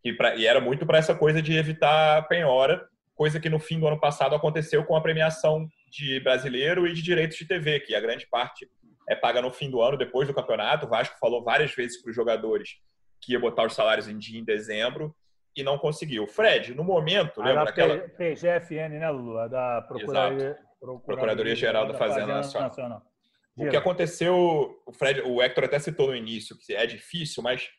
[0.04, 3.80] E, pra, e era muito para essa coisa de evitar penhora, coisa que no fim
[3.80, 7.93] do ano passado aconteceu com a premiação de brasileiro e de direitos de TV, que
[7.93, 8.67] a grande parte
[9.08, 10.88] é paga no fim do ano, depois do campeonato.
[10.88, 12.77] O Vasco falou várias vezes para os jogadores
[13.21, 15.15] que ia botar os salários em dia em dezembro
[15.55, 16.27] e não conseguiu.
[16.27, 17.97] Fred, no momento, lembra daquela...
[17.97, 19.37] PGFN, né, Lulu?
[19.37, 20.57] A da Procuradoria,
[21.05, 22.69] Procuradoria Geral da Fazenda, Fazenda Nacional.
[22.69, 23.01] Nacional.
[23.57, 27.69] O que aconteceu, o Fred, o Hector até citou no início que é difícil, mas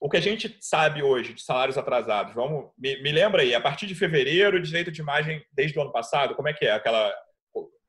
[0.00, 3.60] o que a gente sabe hoje de salários atrasados, vamos, me, me lembra aí, a
[3.60, 7.14] partir de fevereiro, direito de imagem desde o ano passado, como é que é aquela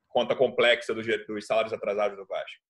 [0.08, 2.60] conta complexa dos, dos salários atrasados do Vasco?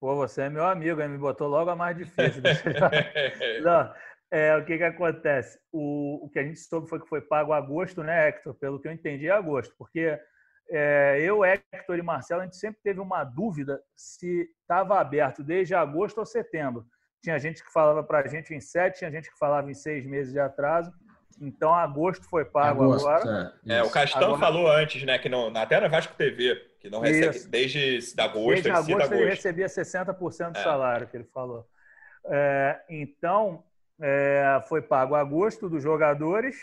[0.00, 2.42] Pô, você é meu amigo, me botou logo a mais difícil.
[3.62, 3.92] Não,
[4.34, 5.60] é, o que, que acontece?
[5.70, 8.52] O, o que a gente soube foi que foi pago agosto, né, Hector?
[8.54, 9.72] Pelo que eu entendi, é agosto.
[9.78, 10.18] Porque
[10.68, 15.76] é, eu, Hector e Marcelo, a gente sempre teve uma dúvida se estava aberto desde
[15.76, 16.84] agosto ou setembro.
[17.22, 20.04] Tinha gente que falava para a gente em sete, tinha gente que falava em seis
[20.04, 20.92] meses de atraso.
[21.40, 23.54] Então, agosto foi pago agosto, agora.
[23.64, 24.40] É, é o Castão agora...
[24.40, 25.16] falou antes, né?
[25.16, 27.48] Que não, até na Vasco TV, que não recebe Isso.
[27.48, 28.48] desde agosto.
[28.48, 29.14] Desde agosto ele, agosto.
[29.14, 30.62] ele recebia 60% do é.
[30.62, 31.64] salário que ele falou.
[32.26, 33.62] É, então,
[34.00, 36.56] é, foi pago agosto dos jogadores,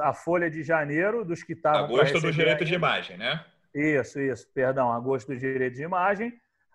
[0.00, 1.84] a folha de janeiro dos que estavam.
[1.84, 3.44] Agosto do direito de imagem, né?
[3.74, 6.32] Isso, isso, perdão, agosto do direito de imagem.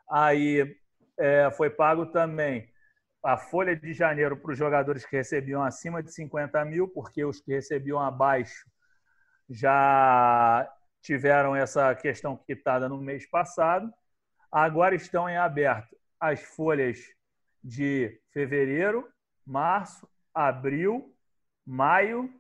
[0.10, 0.78] Aí
[1.18, 2.72] é, foi pago também
[3.24, 7.40] a folha de janeiro para os jogadores que recebiam acima de 50 mil, porque os
[7.40, 8.70] que recebiam abaixo
[9.50, 10.70] já
[11.02, 13.92] tiveram essa questão quitada no mês passado.
[14.52, 17.00] Agora estão em aberto as folhas
[17.62, 19.13] de fevereiro
[19.46, 21.14] março, abril,
[21.66, 22.34] maio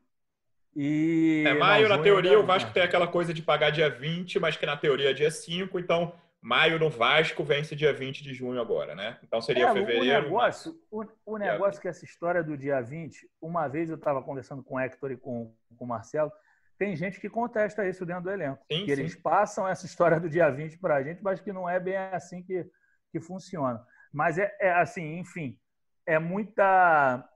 [0.75, 1.43] e.
[1.45, 4.57] É, maio, não, na teoria, o Vasco tem aquela coisa de pagar dia 20, mas
[4.57, 8.59] que na teoria é dia 5, então maio no Vasco vence dia 20 de junho
[8.59, 9.17] agora, né?
[9.23, 10.21] Então seria é, fevereiro.
[10.21, 13.95] O negócio, o, o negócio é que essa história do dia 20, uma vez eu
[13.95, 16.31] estava conversando com o Hector e com, com o Marcelo,
[16.77, 18.61] tem gente que contesta isso dentro do elenco.
[18.69, 21.69] Sim, que eles passam essa história do dia 20 para a gente, mas que não
[21.69, 22.69] é bem assim que,
[23.09, 23.81] que funciona.
[24.11, 25.57] Mas é, é assim, enfim,
[26.05, 27.27] é muita.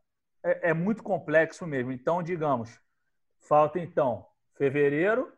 [0.44, 1.92] É, é muito complexo mesmo.
[1.92, 2.80] Então, digamos,
[3.48, 4.26] falta então
[4.58, 5.32] fevereiro,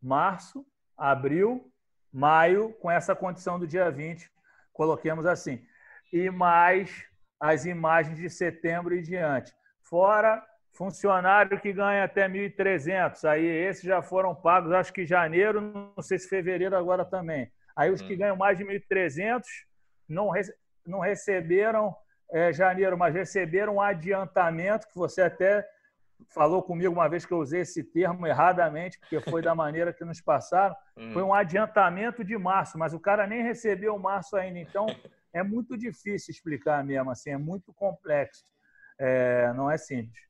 [0.00, 0.64] março,
[0.96, 1.72] abril,
[2.12, 4.30] maio, com essa condição do dia 20,
[4.72, 5.64] coloquemos assim.
[6.12, 7.04] E mais
[7.38, 9.52] as imagens de setembro e diante.
[9.82, 16.02] Fora funcionário que ganha até 1.300, aí esses já foram pagos, acho que janeiro, não
[16.02, 17.50] sei se fevereiro agora também.
[17.76, 18.18] Aí os que hum.
[18.18, 19.42] ganham mais de 1.300
[20.08, 20.30] não,
[20.86, 21.94] não receberam
[22.32, 25.66] é, janeiro, mas receberam um adiantamento, que você até
[26.28, 30.04] falou comigo uma vez que eu usei esse termo erradamente, porque foi da maneira que
[30.04, 30.74] nos passaram.
[31.00, 31.12] Hum.
[31.14, 34.58] Foi um adiantamento de março, mas o cara nem recebeu março ainda.
[34.58, 34.84] Então,
[35.32, 38.44] é muito difícil explicar mesmo, assim, é muito complexo.
[38.98, 40.22] É, não é simples.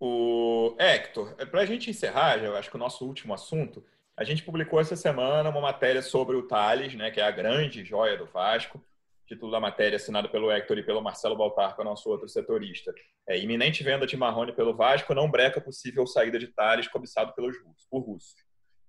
[0.00, 3.84] O Hector, é, para a gente encerrar, eu acho que o nosso último assunto,
[4.16, 7.84] a gente publicou essa semana uma matéria sobre o Thales, né, que é a grande
[7.84, 8.82] joia do Vasco.
[9.26, 12.28] Título da matéria assinado pelo Hector e pelo Marcelo Baltar, que é o nosso outro
[12.28, 12.94] setorista.
[13.28, 17.56] É, iminente venda de Marrone pelo Vasco não breca possível saída de Thales cobiçado pelos
[17.60, 18.34] russos, por russos.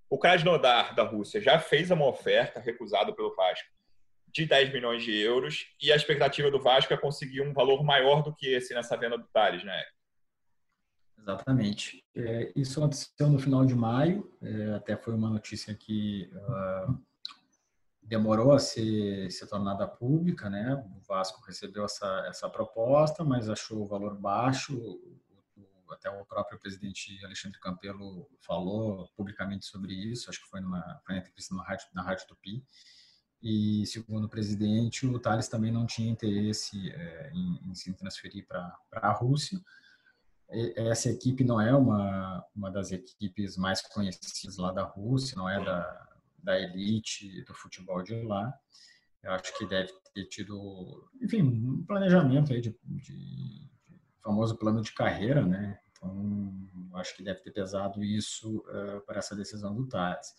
[0.09, 3.69] O Krasnodar da Rússia já fez uma oferta recusada pelo Vasco
[4.27, 8.21] de 10 milhões de euros e a expectativa do Vasco é conseguir um valor maior
[8.21, 9.83] do que esse nessa venda do Thales, né?
[11.19, 12.03] Exatamente.
[12.15, 17.06] É, isso aconteceu no final de maio, é, até foi uma notícia que uh,
[18.07, 20.75] demorou a ser, ser tornada pública, né?
[20.95, 24.79] O Vasco recebeu essa, essa proposta, mas achou o valor baixo.
[25.89, 31.15] Até o próprio presidente Alexandre Campelo falou publicamente sobre isso, acho que foi numa, foi
[31.15, 32.63] na Rádio, na Rádio Tupi.
[33.41, 38.47] E, segundo o presidente, o Thales também não tinha interesse é, em, em se transferir
[38.47, 39.61] para a Rússia
[40.49, 45.63] essa equipe não é uma, uma das equipes mais conhecidas lá da Rússia, não é
[45.63, 46.06] da,
[46.47, 48.53] da elite do futebol de lá.
[49.21, 53.67] Eu acho que deve ter tido, enfim, um planejamento aí de, de,
[54.23, 55.77] famoso plano de carreira, né?
[55.91, 60.29] Então, acho que deve ter pesado isso uh, para essa decisão do Tades.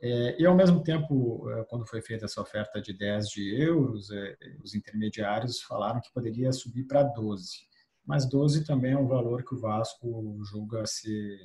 [0.00, 4.10] É, e, ao mesmo tempo, uh, quando foi feita essa oferta de 10 de euros,
[4.10, 7.68] uh, os intermediários falaram que poderia subir para 12
[8.08, 11.38] mas 12 também é um valor que o Vasco julga ser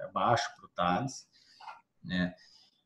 [0.00, 1.28] é, baixo para o Thales,
[2.02, 2.34] né?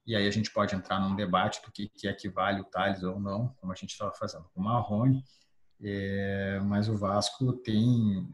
[0.09, 3.21] E aí a gente pode entrar num debate do que, que equivale o Thales ou
[3.21, 5.23] não, como a gente estava fazendo com o Marrone,
[5.83, 8.27] é, mas o Vasco tem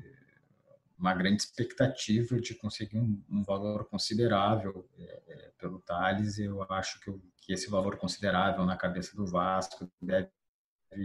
[0.96, 6.38] uma grande expectativa de conseguir um, um valor considerável é, é pelo Thales.
[6.38, 10.30] Eu acho que, que esse valor considerável na cabeça do Vasco deve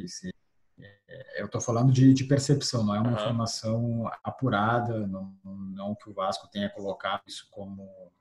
[0.08, 0.32] ser
[0.80, 3.16] é, eu estou falando de, de, percepção, não é uma uhum.
[3.16, 8.14] informação apurada, não, não que o Vasco tenha colocado isso como,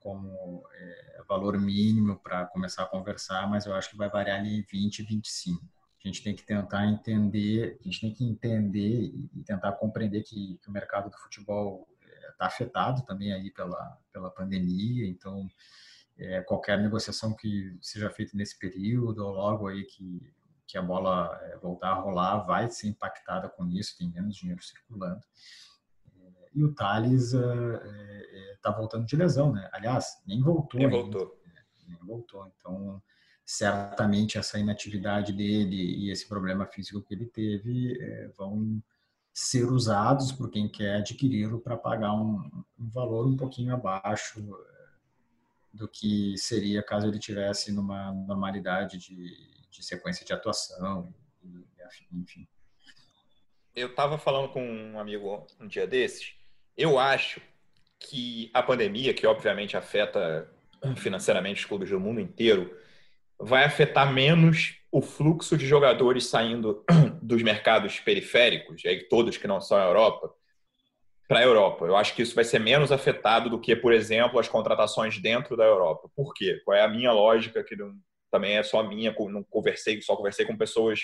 [0.00, 4.58] como é, valor mínimo para começar a conversar, mas eu acho que vai variar ali
[4.58, 5.64] em 20 e 25.
[6.04, 10.58] A gente tem que tentar entender, a gente tem que entender e tentar compreender que,
[10.62, 11.88] que o mercado do futebol
[12.30, 15.48] está é, afetado também aí pela, pela pandemia, então
[16.16, 20.32] é, qualquer negociação que seja feita nesse período ou logo aí que
[20.68, 24.62] que a bola eh, voltar a rolar vai ser impactada com isso, tem menos dinheiro
[24.62, 25.22] circulando.
[26.54, 29.68] Eh, e o Thales está eh, uh, voltando de lesão, né?
[29.72, 30.78] Aliás, nem voltou.
[30.78, 31.38] Nem voltou.
[31.44, 32.46] Ainda, nem voltou.
[32.46, 33.02] Então,
[33.44, 37.98] certamente essa inatividade dele e esse problema físico que ele teve
[38.36, 38.82] vão
[39.32, 44.44] ser usados por quem quer adquiri-lo para pagar um, um, valor um pouquinho abaixo
[45.72, 51.14] do que seria caso ele tivesse numa normalidade de de sequência de atuação,
[52.12, 52.46] enfim.
[53.74, 56.36] Eu estava falando com um amigo um dia desses.
[56.78, 57.40] Eu acho
[57.98, 60.48] que a pandemia, que obviamente afeta
[60.96, 62.72] financeiramente os clubes do mundo inteiro,
[63.36, 66.84] vai afetar menos o fluxo de jogadores saindo
[67.20, 70.32] dos mercados periféricos, aí todos que não são a Europa,
[71.26, 71.84] para a Europa.
[71.84, 75.56] Eu acho que isso vai ser menos afetado do que, por exemplo, as contratações dentro
[75.56, 76.08] da Europa.
[76.14, 76.62] Por quê?
[76.64, 77.92] Qual é a minha lógica que não,
[78.30, 81.00] também é só minha, não conversei, só conversei com pessoas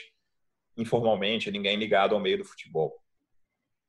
[0.77, 2.97] informalmente, ninguém ligado ao meio do futebol.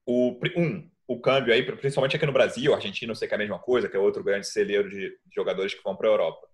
[0.05, 3.39] O, um, o câmbio aí, principalmente aqui no Brasil, Argentina eu sei que é a
[3.39, 6.47] mesma coisa, que é outro grande celeiro de jogadores que vão para a Europa.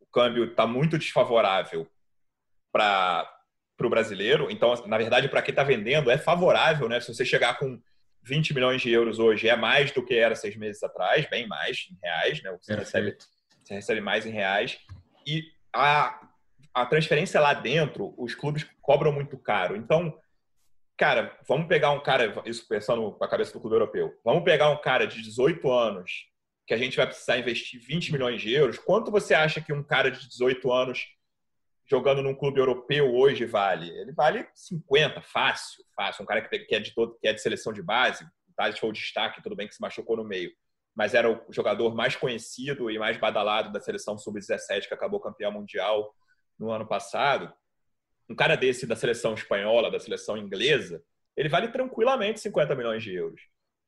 [0.00, 1.88] O câmbio está muito desfavorável
[2.70, 3.26] para
[3.80, 7.00] o brasileiro, então, na verdade, para quem está vendendo, é favorável, né?
[7.00, 7.80] Se você chegar com
[8.22, 11.88] 20 milhões de euros hoje, é mais do que era seis meses atrás, bem mais
[11.90, 12.56] em reais, né?
[12.60, 13.16] Você, recebe,
[13.64, 14.78] você recebe mais em reais.
[15.26, 16.28] E a,
[16.74, 19.76] a transferência lá dentro, os clubes cobram muito caro.
[19.76, 20.14] Então,
[20.98, 24.68] cara, vamos pegar um cara, isso pensando com a cabeça do clube europeu, vamos pegar
[24.68, 26.26] um cara de 18 anos
[26.66, 28.78] que a gente vai precisar investir 20 milhões de euros.
[28.78, 31.06] Quanto você acha que um cara de 18 anos
[31.88, 33.88] jogando num clube europeu hoje vale?
[33.88, 36.24] Ele vale 50, fácil, fácil.
[36.24, 38.90] Um cara que é de, todo, que é de seleção de base, o Thales foi
[38.90, 40.50] o destaque, tudo bem que se machucou no meio,
[40.94, 45.52] mas era o jogador mais conhecido e mais badalado da seleção sub-17 que acabou campeão
[45.52, 46.12] mundial
[46.58, 47.50] no ano passado
[48.28, 51.02] um cara desse da seleção espanhola, da seleção inglesa,
[51.36, 53.40] ele vale tranquilamente 50 milhões de euros.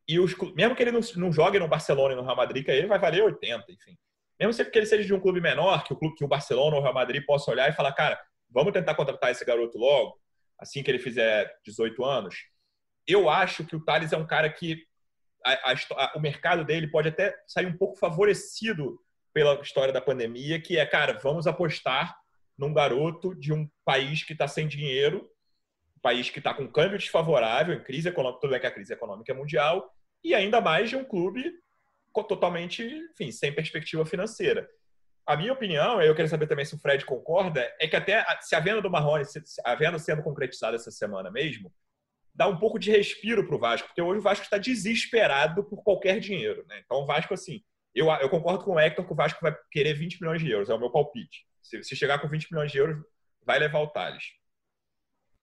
[0.08, 2.86] E os, mesmo que ele não, não jogue no Barcelona e no Real Madrid, ele
[2.86, 3.96] vai valer 80, enfim.
[4.38, 6.80] Mesmo que ele seja de um clube menor, que o clube que o Barcelona ou
[6.80, 10.18] o Real Madrid possa olhar e falar, cara, vamos tentar contratar esse garoto logo,
[10.58, 12.36] assim que ele fizer 18 anos.
[13.06, 14.84] Eu acho que o Thales é um cara que
[15.44, 18.98] a, a, o mercado dele pode até sair um pouco favorecido
[19.32, 22.19] pela história da pandemia, que é, cara, vamos apostar
[22.60, 25.26] num garoto de um país que está sem dinheiro,
[25.96, 28.92] um país que está com câmbio desfavorável, em crise econômica, tudo bem que a crise
[28.92, 29.90] econômica é mundial,
[30.22, 31.42] e ainda mais de um clube
[32.28, 34.68] totalmente, enfim, sem perspectiva financeira.
[35.26, 38.54] A minha opinião, eu quero saber também se o Fred concorda, é que até se
[38.54, 39.24] a venda do Marrone,
[39.64, 41.72] a venda sendo concretizada essa semana mesmo,
[42.34, 45.82] dá um pouco de respiro para o Vasco, porque hoje o Vasco está desesperado por
[45.82, 46.62] qualquer dinheiro.
[46.68, 46.82] Né?
[46.84, 47.62] Então o Vasco, assim,
[47.94, 50.68] eu, eu concordo com o Hector que o Vasco vai querer 20 milhões de euros,
[50.68, 51.48] é o meu palpite.
[51.62, 53.02] Se, se chegar com 20 milhões de euros,
[53.44, 54.24] vai levar o Thales.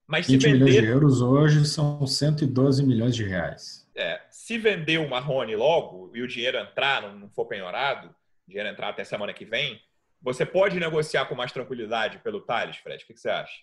[0.06, 0.52] Mas 20 vender...
[0.54, 3.86] milhões de euros hoje são 112 milhões de reais.
[3.94, 8.50] É, se vender o Marrone logo e o dinheiro entrar, não, não for penhorado, o
[8.50, 9.80] dinheiro entrar até semana que vem,
[10.20, 13.04] você pode negociar com mais tranquilidade pelo Thales, Fred?
[13.04, 13.60] O que você acha?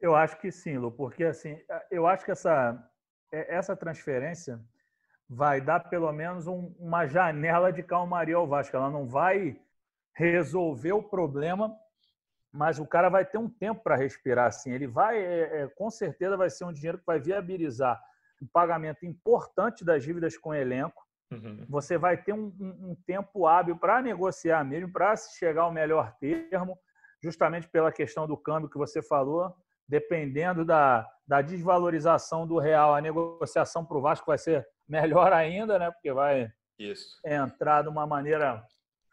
[0.00, 1.56] Eu acho que sim, Lu, porque assim,
[1.90, 2.82] eu acho que essa,
[3.32, 4.60] é, essa transferência
[5.28, 8.76] vai dar pelo menos um, uma janela de calmaria ao Vasco.
[8.76, 9.60] Ela não vai
[10.20, 11.74] resolver o problema,
[12.52, 14.70] mas o cara vai ter um tempo para respirar assim.
[14.70, 17.98] Ele vai, é, é, com certeza, vai ser um dinheiro que vai viabilizar
[18.42, 21.02] um pagamento importante das dívidas com o elenco.
[21.30, 21.64] Uhum.
[21.68, 26.14] Você vai ter um, um, um tempo hábil para negociar mesmo, para chegar ao melhor
[26.18, 26.78] termo,
[27.22, 29.54] justamente pela questão do câmbio que você falou.
[29.88, 35.78] Dependendo da, da desvalorização do real, a negociação para o Vasco vai ser melhor ainda,
[35.78, 35.90] né?
[35.90, 37.20] Porque vai Isso.
[37.24, 38.64] entrar de uma maneira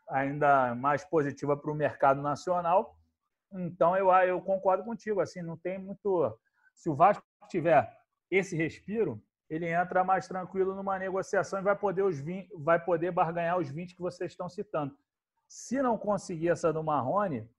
[0.10, 2.98] ainda mais positiva para o mercado nacional.
[3.52, 5.20] Então, eu, eu concordo contigo.
[5.20, 6.38] Assim, não tem muito.
[6.74, 7.91] Se o Vasco tiver
[8.30, 13.12] esse respiro, ele entra mais tranquilo numa negociação e vai poder, os 20, vai poder
[13.12, 14.96] barganhar os 20 que vocês estão citando.
[15.48, 17.50] Se não conseguir essa do Marrone,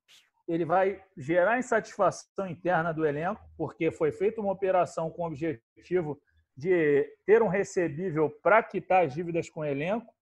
[0.47, 6.21] ele vai gerar insatisfação interna do elenco, porque foi feita uma operação com o objetivo
[6.57, 10.13] de ter um recebível para quitar as dívidas com o elenco.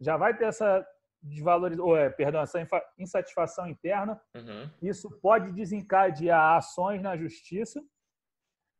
[0.00, 0.86] Já vai ter essa
[1.26, 2.66] desvalorização, é, perdão, essa
[2.98, 4.20] insatisfação interna.
[4.34, 4.70] Uhum.
[4.80, 7.82] Isso pode desencadear ações na justiça.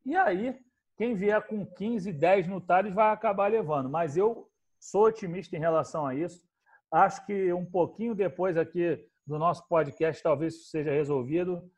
[0.04, 0.58] E aí,
[0.96, 3.90] quem vier com 15, 10 no Thales vai acabar levando.
[3.90, 6.42] Mas eu sou otimista em relação a isso.
[6.90, 11.68] Acho que um pouquinho depois aqui do nosso podcast, talvez isso seja resolvido.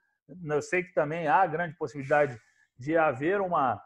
[0.44, 2.38] Eu sei que também há grande possibilidade
[2.78, 3.83] de haver uma,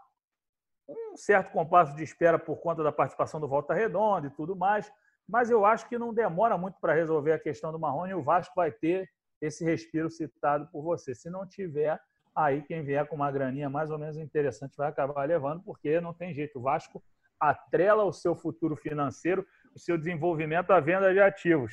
[0.88, 4.92] um certo compasso de espera por conta da participação do Volta Redonda e tudo mais
[5.28, 8.22] mas eu acho que não demora muito para resolver a questão do Marrone e o
[8.22, 9.08] Vasco vai ter
[9.40, 11.14] esse respiro citado por você.
[11.14, 12.00] Se não tiver,
[12.34, 16.14] aí quem vier com uma graninha mais ou menos interessante vai acabar levando, porque não
[16.14, 16.58] tem jeito.
[16.58, 17.02] O Vasco
[17.40, 21.72] atrela o seu futuro financeiro, o seu desenvolvimento à venda de ativos.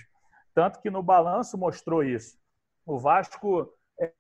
[0.54, 2.38] Tanto que no balanço mostrou isso.
[2.86, 3.72] O Vasco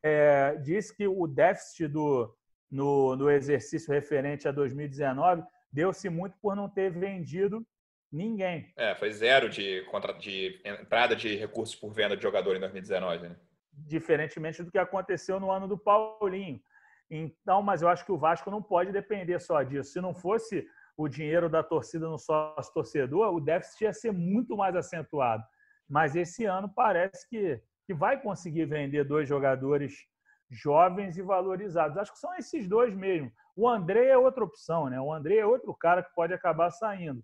[0.03, 2.35] é, disse que o déficit do,
[2.69, 7.65] no, no exercício referente a 2019 deu-se muito por não ter vendido
[8.11, 8.71] Ninguém.
[8.75, 13.29] É, foi zero de, contra, de entrada de recursos por venda de jogador em 2019,
[13.29, 13.35] né?
[13.71, 16.59] Diferentemente do que aconteceu no ano do Paulinho.
[17.09, 19.91] Então, mas eu acho que o Vasco não pode depender só disso.
[19.91, 20.67] Se não fosse
[20.97, 25.43] o dinheiro da torcida no sócio torcedor, o déficit ia ser muito mais acentuado.
[25.87, 29.93] Mas esse ano parece que, que vai conseguir vender dois jogadores
[30.49, 31.97] jovens e valorizados.
[31.97, 33.31] Acho que são esses dois mesmo.
[33.55, 34.99] O André é outra opção, né?
[34.99, 37.23] O André é outro cara que pode acabar saindo.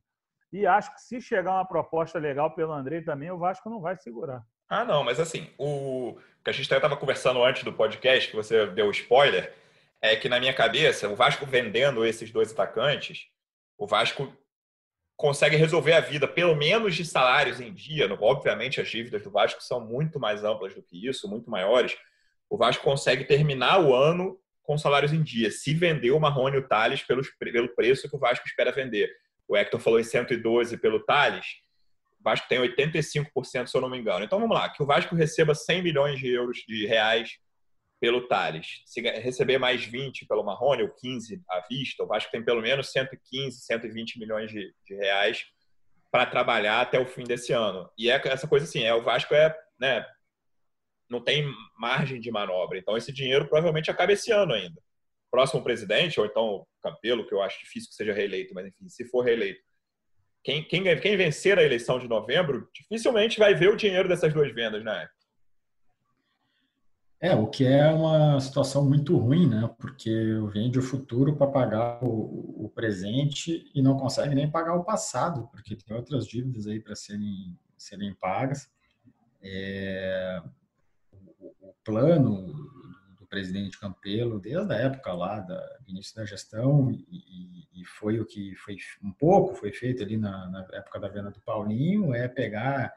[0.55, 3.97] E acho que se chegar uma proposta legal pelo André também, o Vasco não vai
[3.97, 4.41] segurar.
[4.69, 8.65] Ah, não, mas assim, o que a gente estava conversando antes do podcast, que você
[8.67, 9.53] deu spoiler,
[10.01, 13.25] é que na minha cabeça, o Vasco vendendo esses dois atacantes,
[13.77, 14.33] o Vasco
[15.17, 18.07] consegue resolver a vida, pelo menos de salários em dia.
[18.21, 21.97] Obviamente, as dívidas do Vasco são muito mais amplas do que isso, muito maiores.
[22.49, 26.59] O Vasco consegue terminar o ano com salários em dia, se vender o Marrone e
[26.59, 29.11] o Thales pelo preço que o Vasco espera vender.
[29.47, 31.45] O Hector falou em 112 pelo Thales.
[32.19, 34.25] O Vasco tem 85%, se eu não me engano.
[34.25, 37.37] Então vamos lá, que o Vasco receba 100 milhões de euros de reais
[37.99, 38.81] pelo Thales.
[38.85, 42.91] Se receber mais 20 pelo Marrone, ou 15 à vista, o Vasco tem pelo menos
[42.91, 45.45] 115, 120 milhões de, de reais
[46.11, 47.89] para trabalhar até o fim desse ano.
[47.97, 50.05] E é essa coisa assim, é o Vasco é, né,
[51.09, 51.45] não tem
[51.77, 52.77] margem de manobra.
[52.77, 54.81] Então esse dinheiro provavelmente acaba esse ano ainda.
[55.31, 58.87] Próximo presidente, ou então o Campelo, que eu acho difícil que seja reeleito, mas enfim,
[58.87, 59.61] se for reeleito,
[60.43, 64.53] quem, quem, quem vencer a eleição de novembro dificilmente vai ver o dinheiro dessas duas
[64.53, 65.07] vendas, né?
[67.19, 69.67] É, o que é uma situação muito ruim, né?
[69.79, 70.11] Porque
[70.53, 75.47] vende o futuro para pagar o, o, presente e não consegue nem pagar o passado,
[75.51, 78.69] porque tem outras dívidas aí para serem, serem pagas.
[79.41, 80.39] É,
[81.39, 82.53] o, o, plano
[83.25, 88.25] do presidente Campelo, desde a época lá, da início da gestão, e, e, foi o
[88.25, 92.27] que foi um pouco foi feito ali na, na época da venda do Paulinho, é
[92.27, 92.93] pegar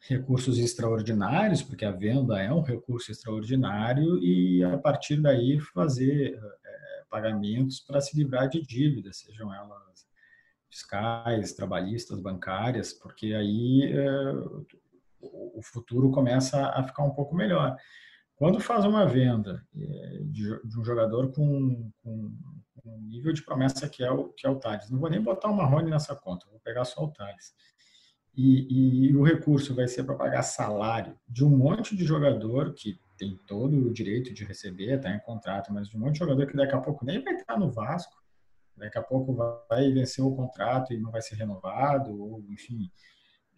[0.00, 7.04] recursos extraordinários, porque a venda é um recurso extraordinário, e a partir daí fazer é,
[7.08, 10.06] pagamentos para se livrar de dívidas, sejam elas
[10.68, 14.32] fiscais, trabalhistas, bancárias, porque aí é,
[15.20, 17.76] o futuro começa a ficar um pouco melhor.
[18.42, 24.10] Quando faz uma venda é, de, um jogador com, um nível de promessa que é
[24.10, 26.84] o, que é o Thales, não vou nem botar o Marrone nessa conta, vou pegar
[26.84, 27.54] só o Thales.
[28.36, 32.98] E, e o recurso vai ser para pagar salário de um monte de jogador que
[33.16, 36.44] tem todo o direito de receber, está em contrato, mas de um monte de jogador
[36.44, 38.16] que daqui a pouco nem vai estar no Vasco,
[38.76, 42.90] daqui a pouco vai vencer o contrato e não vai ser renovado, ou enfim,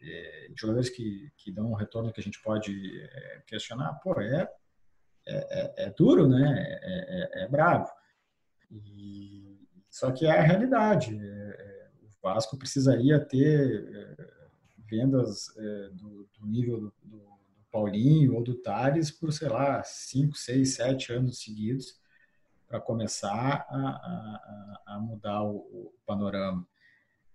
[0.02, 4.46] é, jogadores que, que dão um retorno que a gente pode é, questionar, pô, é,
[5.26, 6.78] é, é, é duro, né?
[6.82, 7.90] É, é, é bravo.
[8.70, 9.58] E,
[9.90, 11.18] só que é a realidade.
[11.20, 14.16] É, o Vasco precisaria ter
[14.90, 15.46] vendas
[15.92, 17.34] do, do, nível do, do,
[17.70, 21.98] Paulinho ou do Thales por, sei lá, 5, 6, 7 anos seguidos
[22.68, 26.66] para começar a, a, a, mudar o, o panorama.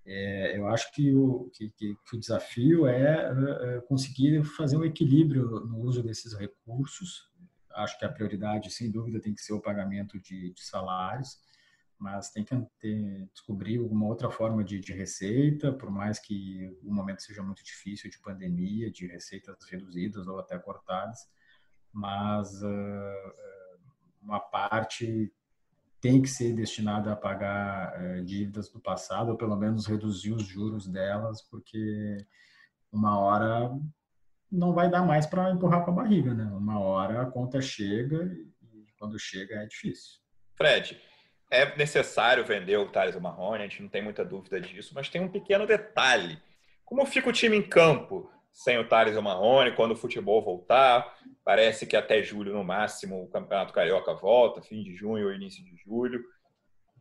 [0.05, 5.47] É, eu acho que o, que, que o desafio é, é, conseguir fazer um equilíbrio
[5.65, 7.28] no uso desses recursos.
[7.83, 11.37] Acho que a prioridade, sem dúvida, tem que ser o pagamento de, de salários
[11.99, 16.93] mas tem que ter, descobrir alguma outra forma de, de, receita, por mais que o
[16.93, 21.19] momento seja muito difícil de pandemia, de receitas reduzidas ou até cortadas,
[21.91, 23.33] mas uh,
[24.21, 25.29] uma parte
[25.99, 30.43] tem que ser destinada a pagar uh, dívidas do passado, ou pelo menos reduzir os
[30.43, 32.25] juros delas, porque
[32.93, 33.69] uma hora
[34.51, 36.45] não vai dar mais para empurrar com a barriga, né?
[36.45, 40.19] Uma hora a conta chega e quando chega é difícil.
[40.55, 40.99] Fred,
[41.51, 45.21] é necessário vender o Thales Marrone, a gente não tem muita dúvida disso, mas tem
[45.21, 46.37] um pequeno detalhe.
[46.83, 51.17] Como fica o time em campo sem o Thales Marrone quando o futebol voltar?
[51.43, 55.63] Parece que até julho, no máximo, o Campeonato Carioca volta, fim de junho ou início
[55.63, 56.23] de julho.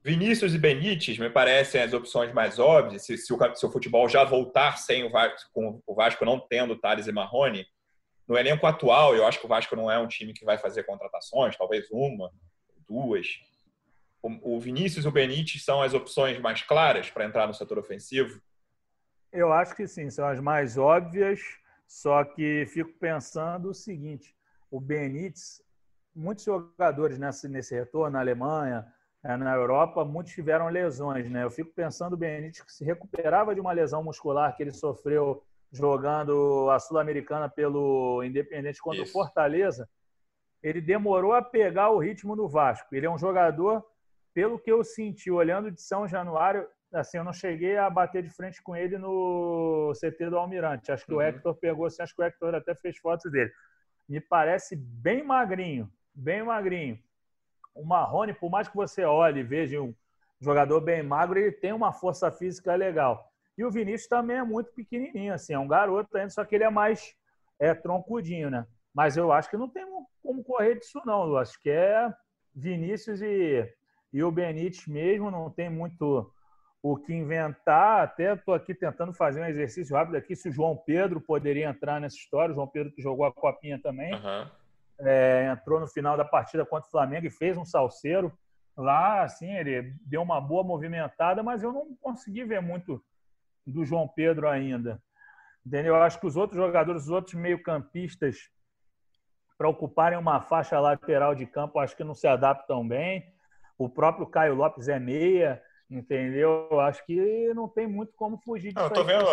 [0.09, 3.05] Vinícius e Benítez me parecem as opções mais óbvias.
[3.05, 6.41] Se, se, o, se o, futebol já voltar sem o Vasco, com o Vasco não
[6.41, 7.67] tendo o Thales e Marrone,
[8.27, 10.85] no elenco atual, eu acho que o Vasco não é um time que vai fazer
[10.85, 12.33] contratações, talvez uma,
[12.89, 13.27] duas
[14.23, 18.41] o Vinícius e o Benítez são as opções mais claras para entrar no setor ofensivo?
[19.31, 21.41] Eu acho que sim, são as mais óbvias,
[21.87, 24.35] só que fico pensando o seguinte:
[24.71, 25.63] o Benítez,
[26.15, 28.91] muitos jogadores nesse, nesse retorno na Alemanha,
[29.23, 31.43] na Europa, muitos tiveram lesões, né?
[31.45, 35.43] Eu fico pensando o Benítez que se recuperava de uma lesão muscular que ele sofreu
[35.73, 39.11] jogando a Sul-Americana pelo Independente contra Isso.
[39.11, 39.89] o Fortaleza.
[40.63, 42.95] Ele demorou a pegar o ritmo do Vasco.
[42.95, 43.85] Ele é um jogador
[44.33, 48.31] pelo que eu senti olhando de São Januário, assim, eu não cheguei a bater de
[48.31, 50.93] frente com ele no CT do Almirante.
[50.93, 51.19] Acho que uhum.
[51.19, 53.51] o Hector pegou, assim, acho que o Hector até fez fotos dele.
[54.09, 56.99] Me parece bem magrinho, bem magrinho.
[57.75, 59.95] O Marrone, por mais que você olhe e veja um
[60.41, 63.31] jogador bem magro, ele tem uma força física legal.
[63.57, 66.65] E o Vinícius também é muito pequenininho, assim, é um garoto ainda, só que ele
[66.65, 67.15] é mais
[67.59, 68.67] é, troncudinho, né?
[68.95, 69.85] Mas eu acho que não tem
[70.23, 71.27] como correr disso, não.
[71.27, 72.13] Eu acho que é
[72.55, 73.69] Vinícius e
[74.13, 76.33] e o Benítez mesmo não tem muito
[76.83, 78.05] o que inventar.
[78.05, 82.01] Até estou aqui tentando fazer um exercício rápido aqui se o João Pedro poderia entrar
[82.01, 82.53] nessa história.
[82.53, 84.15] O João Pedro que jogou a copinha também.
[84.15, 84.51] Uhum.
[85.01, 88.37] É, entrou no final da partida contra o Flamengo e fez um salseiro
[88.77, 93.03] lá, assim, ele deu uma boa movimentada, mas eu não consegui ver muito
[93.67, 95.03] do João Pedro ainda.
[95.67, 95.97] Entendeu?
[95.97, 98.51] Eu acho que os outros jogadores, os outros meio-campistas,
[99.59, 103.35] para ocuparem uma faixa lateral de campo, acho que não se adaptam bem.
[103.77, 106.69] O próprio Caio Lopes é meia, entendeu?
[106.71, 108.79] Eu acho que não tem muito como fugir disso.
[108.79, 109.25] Não, eu tô vendo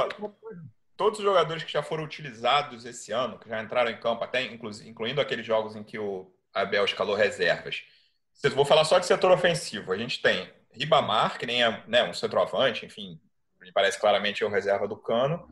[0.98, 4.44] todos os jogadores que já foram utilizados esse ano, que já entraram em campo, até
[4.44, 7.84] incluindo aqueles jogos em que o Abel escalou reservas.
[8.54, 9.92] Vou falar só de setor ofensivo.
[9.92, 13.20] A gente tem Ribamar, que nem é né, um centroavante, enfim,
[13.62, 15.48] me parece claramente é o reserva do Cano.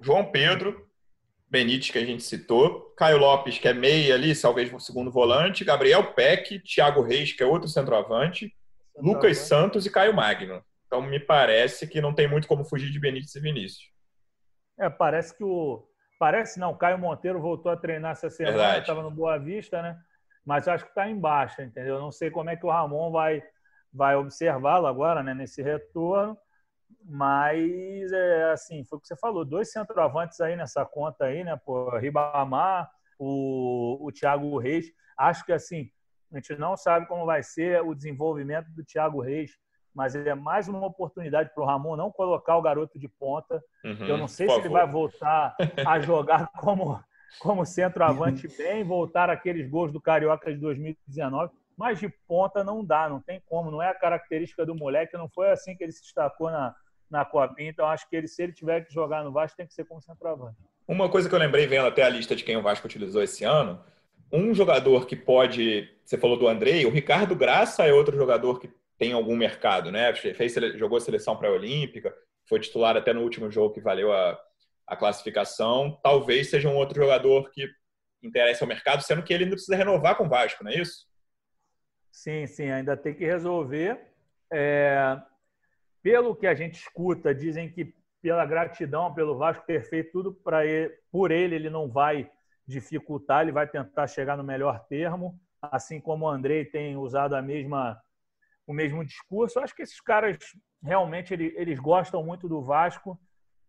[0.00, 0.88] João Pedro,
[1.48, 5.64] Benítez, que a gente citou, Caio Lopes, que é meia ali, talvez um segundo volante,
[5.64, 8.52] Gabriel Peck, Thiago Reis, que é outro centroavante,
[8.96, 10.62] Lucas Santos e Caio Magno.
[10.86, 13.91] Então me parece que não tem muito como fugir de Benítez e Vinícius.
[14.78, 15.86] É, parece que o.
[16.18, 20.00] Parece não, Caio Monteiro voltou a treinar essa semana, estava no Boa Vista, né?
[20.44, 21.98] Mas acho que está em baixa, entendeu?
[21.98, 23.42] Não sei como é que o Ramon vai,
[23.92, 26.36] vai observá-lo agora, né, nesse retorno.
[27.04, 31.60] Mas, é, assim, foi o que você falou, dois centroavantes aí nessa conta aí, né?
[31.64, 34.86] Pô, Ribamar, o, o Thiago Reis.
[35.16, 35.90] Acho que, assim,
[36.32, 39.52] a gente não sabe como vai ser o desenvolvimento do Thiago Reis,
[39.94, 43.62] mas é mais uma oportunidade para o Ramon não colocar o garoto de ponta.
[43.84, 45.54] Uhum, Eu não sei se ele vai voltar
[45.86, 46.98] a jogar como,
[47.38, 53.08] como centroavante bem, voltar aqueles gols do Carioca de 2019, mas de ponta não dá,
[53.08, 56.02] não tem como, não é a característica do moleque, não foi assim que ele se
[56.02, 56.74] destacou na,
[57.10, 59.74] na Copinha, então acho que ele, se ele tiver que jogar no Vasco, tem que
[59.74, 60.56] ser como centroavante.
[60.88, 63.44] Uma coisa que eu lembrei vendo até a lista de quem o Vasco utilizou esse
[63.44, 63.80] ano,
[64.32, 68.70] um jogador que pode, você falou do Andrei, o Ricardo Graça é outro jogador que
[69.02, 70.14] tem algum mercado, né?
[70.14, 72.14] Fez, jogou a seleção pré-olímpica,
[72.48, 74.40] foi titular até no último jogo que valeu a,
[74.86, 75.98] a classificação.
[76.04, 77.68] Talvez seja um outro jogador que
[78.22, 81.08] interessa ao mercado, sendo que ele ainda precisa renovar com o Vasco, não é isso?
[82.12, 83.98] Sim, sim, ainda tem que resolver.
[84.52, 85.20] É,
[86.00, 87.92] pelo que a gente escuta, dizem que
[88.22, 92.30] pela gratidão pelo Vasco ter feito tudo para ele, por ele, ele não vai
[92.64, 97.42] dificultar, ele vai tentar chegar no melhor termo, assim como o Andrei tem usado a
[97.42, 98.00] mesma
[98.66, 99.58] o mesmo discurso.
[99.58, 100.38] Eu acho que esses caras
[100.82, 103.18] realmente eles, gostam muito do Vasco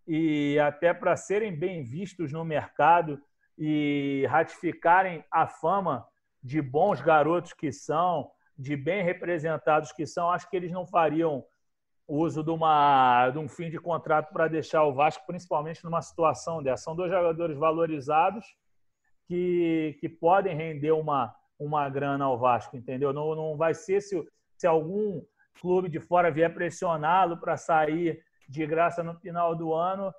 [0.08, 3.22] e até para serem bem vistos no mercado
[3.58, 6.06] e ratificarem a fama
[6.42, 11.46] de bons garotos que são, de bem representados que são, acho que eles não fariam
[12.08, 16.62] uso de, uma, de um fim de contrato para deixar o Vasco, principalmente numa situação
[16.62, 16.84] dessa.
[16.84, 18.46] São dois jogadores valorizados
[19.26, 23.14] que, que podem render uma, uma grana ao Vasco, entendeu?
[23.14, 24.22] Não, não vai ser se,
[24.64, 25.22] se algum
[25.60, 30.14] clube de fora vier pressioná-lo para sair de graça no final do ano,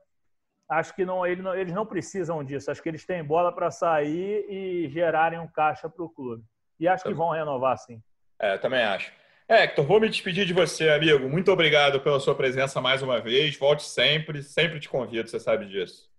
[0.69, 2.71] acho que não, ele não, eles não precisam disso.
[2.71, 6.45] Acho que eles têm bola para sair e gerarem um caixa para o clube.
[6.79, 8.03] E acho que vão renovar, sim.
[8.39, 9.11] É, também acho.
[9.49, 11.27] É, Hector, vou me despedir de você, amigo.
[11.27, 13.57] Muito obrigado pela sua presença mais uma vez.
[13.57, 16.11] Volte sempre, sempre te convido, você sabe disso.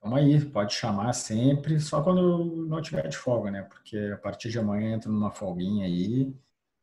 [0.00, 3.62] Vamos aí, pode chamar sempre, só quando não tiver de folga, né?
[3.62, 6.32] Porque a partir de amanhã entra numa folguinha aí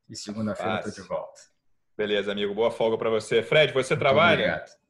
[0.10, 1.41] e segunda-feira estou de volta.
[1.97, 2.53] Beleza, amigo.
[2.53, 3.41] Boa folga para você.
[3.41, 4.34] Fred, você Muito trabalha?
[4.34, 4.86] Obrigado.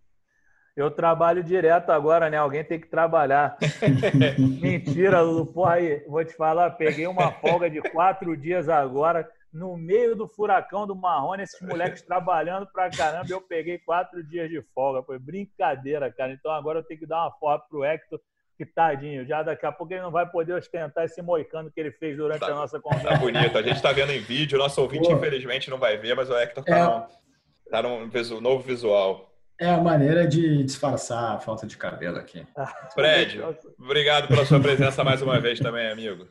[0.75, 2.37] Eu trabalho direto agora, né?
[2.37, 3.57] Alguém tem que trabalhar.
[4.61, 5.45] Mentira, Lulu.
[5.45, 10.27] Porra, aí, vou te falar, peguei uma folga de quatro dias agora, no meio do
[10.27, 13.27] furacão do Marrone, esses moleques trabalhando pra caramba.
[13.29, 15.01] Eu peguei quatro dias de folga.
[15.01, 16.33] Foi brincadeira, cara.
[16.33, 18.19] Então agora eu tenho que dar uma foto pro Hector
[18.57, 21.91] que tadinho, já daqui a pouco ele não vai poder ostentar esse moicano que ele
[21.91, 23.09] fez durante tá, a nossa conversa.
[23.09, 25.13] Tá bonito, a gente está vendo em vídeo, o nosso ouvinte Pô.
[25.13, 27.81] infelizmente não vai ver, mas o Hector tá, é...
[27.81, 29.31] num, tá num novo visual.
[29.59, 32.45] É a maneira de disfarçar a falta de cabelo aqui.
[32.93, 33.41] Fred,
[33.79, 36.27] obrigado pela sua presença mais uma vez também, amigo.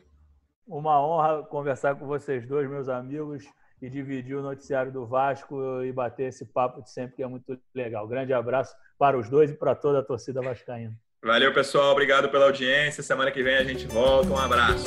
[0.67, 3.45] Uma honra conversar com vocês dois, meus amigos,
[3.81, 7.59] e dividir o noticiário do Vasco e bater esse papo de sempre, que é muito
[7.73, 8.07] legal.
[8.07, 10.95] Grande abraço para os dois e para toda a torcida vascaína.
[11.25, 11.91] Valeu, pessoal.
[11.91, 13.01] Obrigado pela audiência.
[13.01, 14.29] Semana que vem a gente volta.
[14.29, 14.85] Um abraço.